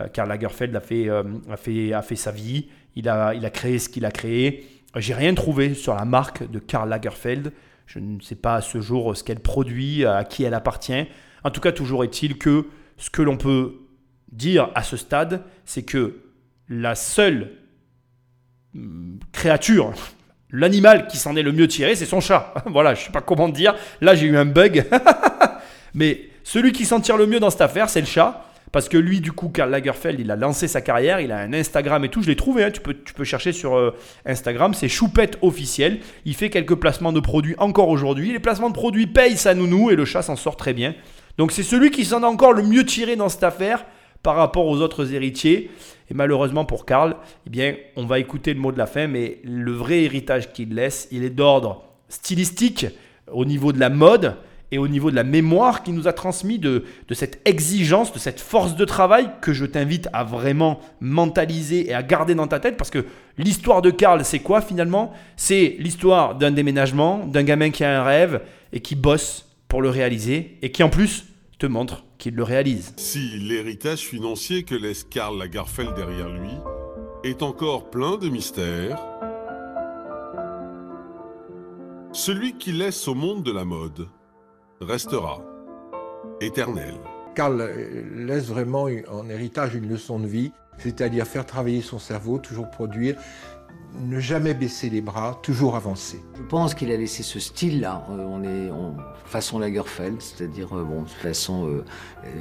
[0.00, 3.44] Euh, Karl Lagerfeld a fait, euh, a fait, a fait sa vie, il a, il
[3.44, 4.66] a créé ce qu'il a créé.
[4.96, 7.52] J'ai rien trouvé sur la marque de Karl Lagerfeld.
[7.86, 11.06] Je ne sais pas à ce jour ce qu'elle produit, à qui elle appartient.
[11.44, 13.76] En tout cas, toujours est-il que ce que l'on peut
[14.32, 16.20] dire à ce stade, c'est que
[16.68, 17.52] la seule
[18.74, 19.92] hum, créature,
[20.50, 22.52] l'animal qui s'en est le mieux tiré, c'est son chat.
[22.66, 23.74] voilà, je sais pas comment dire.
[24.00, 24.86] Là, j'ai eu un bug.
[25.94, 28.47] Mais celui qui s'en tire le mieux dans cette affaire, c'est le chat.
[28.72, 31.52] Parce que lui, du coup, Karl Lagerfeld, il a lancé sa carrière, il a un
[31.52, 32.22] Instagram et tout.
[32.22, 33.94] Je l'ai trouvé, hein, tu, peux, chercher sur euh,
[34.26, 36.00] Instagram, c'est Choupette officiel.
[36.24, 38.32] Il fait quelques placements de produits encore aujourd'hui.
[38.32, 40.94] Les placements de produits payent sa nounou et le chat s'en sort très bien.
[41.38, 43.86] Donc c'est celui qui s'en a encore le mieux tiré dans cette affaire
[44.22, 45.70] par rapport aux autres héritiers.
[46.10, 47.16] Et malheureusement pour Karl,
[47.46, 50.74] eh bien, on va écouter le mot de la fin, mais le vrai héritage qu'il
[50.74, 52.86] laisse, il est d'ordre stylistique
[53.30, 54.36] au niveau de la mode
[54.70, 58.18] et au niveau de la mémoire qu'il nous a transmis de, de cette exigence, de
[58.18, 62.60] cette force de travail que je t'invite à vraiment mentaliser et à garder dans ta
[62.60, 63.04] tête parce que
[63.38, 65.12] l'histoire de Karl, c'est quoi finalement?
[65.36, 68.42] C'est l'histoire d'un déménagement, d'un gamin qui a un rêve
[68.72, 71.26] et qui bosse pour le réaliser et qui en plus
[71.58, 72.94] te montre qu'il le réalise.
[72.96, 76.50] Si l'héritage financier que laisse Karl Lagerfeld derrière lui
[77.24, 78.98] est encore plein de mystères,
[82.12, 84.08] celui qu'il laisse au monde de la mode
[84.80, 85.40] restera
[86.40, 86.94] éternel.
[87.34, 87.62] Karl
[88.14, 93.16] laisse vraiment en héritage une leçon de vie, c'est-à-dire faire travailler son cerveau, toujours produire,
[94.00, 96.20] ne jamais baisser les bras, toujours avancer.
[96.36, 98.04] Je pense qu'il a laissé ce style-là.
[98.10, 101.84] Euh, on est on- façon Lagerfeld, c'est-à-dire euh, bon, de façon euh,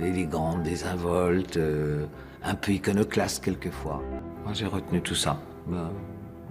[0.03, 2.05] élégante, désinvolte, euh,
[2.43, 4.01] un peu iconoclaste quelquefois.
[4.43, 5.39] Moi, j'ai retenu tout ça.
[5.67, 5.89] Ben,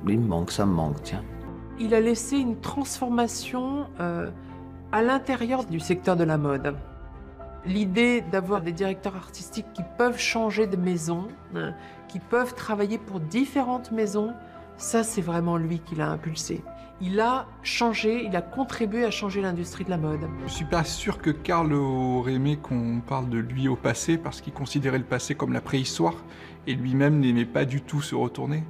[0.08, 1.24] il me manque, ça me manque, tiens.
[1.78, 4.30] Il a laissé une transformation euh,
[4.92, 6.76] à l'intérieur du secteur de la mode.
[7.64, 11.26] L'idée d'avoir des directeurs artistiques qui peuvent changer de maison,
[11.56, 11.72] euh,
[12.08, 14.32] qui peuvent travailler pour différentes maisons,
[14.76, 16.62] ça c'est vraiment lui qui l'a impulsé.
[17.00, 20.20] Il a changé, il a contribué à changer l'industrie de la mode.
[20.46, 24.40] Je suis pas sûr que Karl aurait aimé qu'on parle de lui au passé parce
[24.40, 26.14] qu'il considérait le passé comme la préhistoire
[26.66, 28.64] et lui-même n'aimait pas du tout se retourner.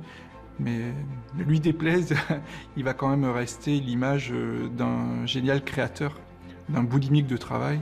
[0.58, 0.78] Mais
[1.36, 2.14] ne lui déplaise,
[2.76, 6.18] il va quand même rester l'image euh, d'un génial créateur,
[6.68, 7.80] d'un boulimique de travail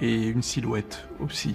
[0.00, 1.54] et une silhouette aussi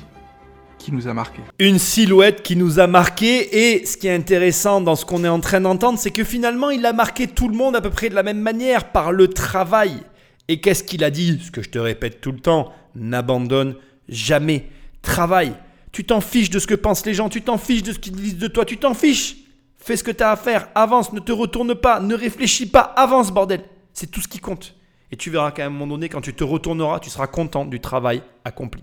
[0.84, 1.42] qui nous a marqué.
[1.60, 5.30] Une silhouette qui nous a marqué et ce qui est intéressant dans ce qu'on est
[5.30, 8.10] en train d'entendre, c'est que finalement il a marqué tout le monde à peu près
[8.10, 10.02] de la même manière par le travail.
[10.50, 11.40] Et qu'est-ce qu'il a dit?
[11.42, 13.76] Ce que je te répète tout le temps, n'abandonne
[14.10, 14.68] jamais.
[15.02, 15.54] Travaille.
[15.94, 18.16] Tu t'en fiches de ce que pensent les gens, tu t'en fiches de ce qu'ils
[18.16, 19.38] disent de toi, tu t'en fiches.
[19.84, 22.80] Fais ce que tu as à faire, avance, ne te retourne pas, ne réfléchis pas,
[22.80, 23.66] avance bordel.
[23.92, 24.78] C'est tout ce qui compte.
[25.12, 27.82] Et tu verras qu'à un moment donné, quand tu te retourneras, tu seras content du
[27.82, 28.82] travail accompli.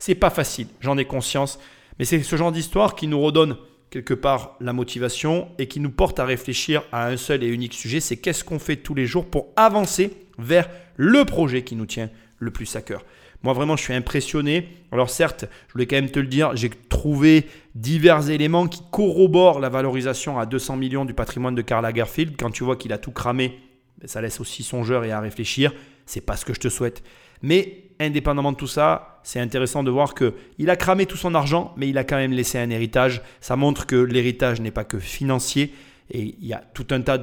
[0.00, 1.60] C'est pas facile, j'en ai conscience,
[2.00, 3.58] mais c'est ce genre d'histoire qui nous redonne
[3.90, 7.74] quelque part la motivation et qui nous porte à réfléchir à un seul et unique
[7.74, 11.86] sujet, c'est qu'est-ce qu'on fait tous les jours pour avancer vers le projet qui nous
[11.86, 13.04] tient le plus à cœur.
[13.42, 14.68] Moi vraiment je suis impressionné.
[14.92, 19.60] Alors certes, je voulais quand même te le dire, j'ai trouvé divers éléments qui corroborent
[19.60, 22.36] la valorisation à 200 millions du patrimoine de Karl Lagerfeld.
[22.38, 23.58] Quand tu vois qu'il a tout cramé,
[23.98, 25.72] ben, ça laisse aussi songeur et à réfléchir.
[26.06, 27.02] C'est pas ce que je te souhaite.
[27.42, 31.34] Mais indépendamment de tout ça, c'est intéressant de voir que il a cramé tout son
[31.34, 33.22] argent, mais il a quand même laissé un héritage.
[33.40, 35.72] Ça montre que l'héritage n'est pas que financier
[36.10, 37.18] et il y a tout un tas,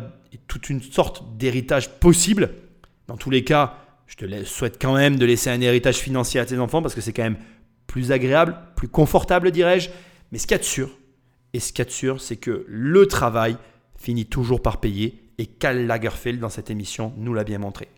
[0.47, 2.51] toute une sorte d'héritage possible.
[3.07, 3.77] Dans tous les cas,
[4.07, 7.01] je te souhaite quand même de laisser un héritage financier à tes enfants parce que
[7.01, 7.37] c'est quand même
[7.85, 9.89] plus agréable, plus confortable, dirais-je.
[10.31, 10.89] Mais ce qu'il y a de sûr,
[11.53, 13.57] et ce qu'il y a de sûr, c'est que le travail
[13.97, 17.89] finit toujours par payer Et Karl Lagerfeld dans cette émission nous l'a bien montré.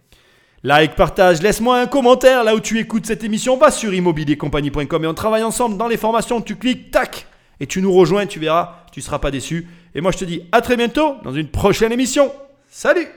[0.64, 3.58] Like, partage, laisse-moi un commentaire là où tu écoutes cette émission.
[3.58, 6.42] Va sur immobiliercompagnie.com et on travaille ensemble dans les formations.
[6.42, 7.28] Tu cliques, tac,
[7.60, 9.68] et tu nous rejoins, tu verras, tu ne seras pas déçu.
[9.96, 12.32] Et moi je te dis à très bientôt dans une prochaine émission.
[12.70, 13.08] Salut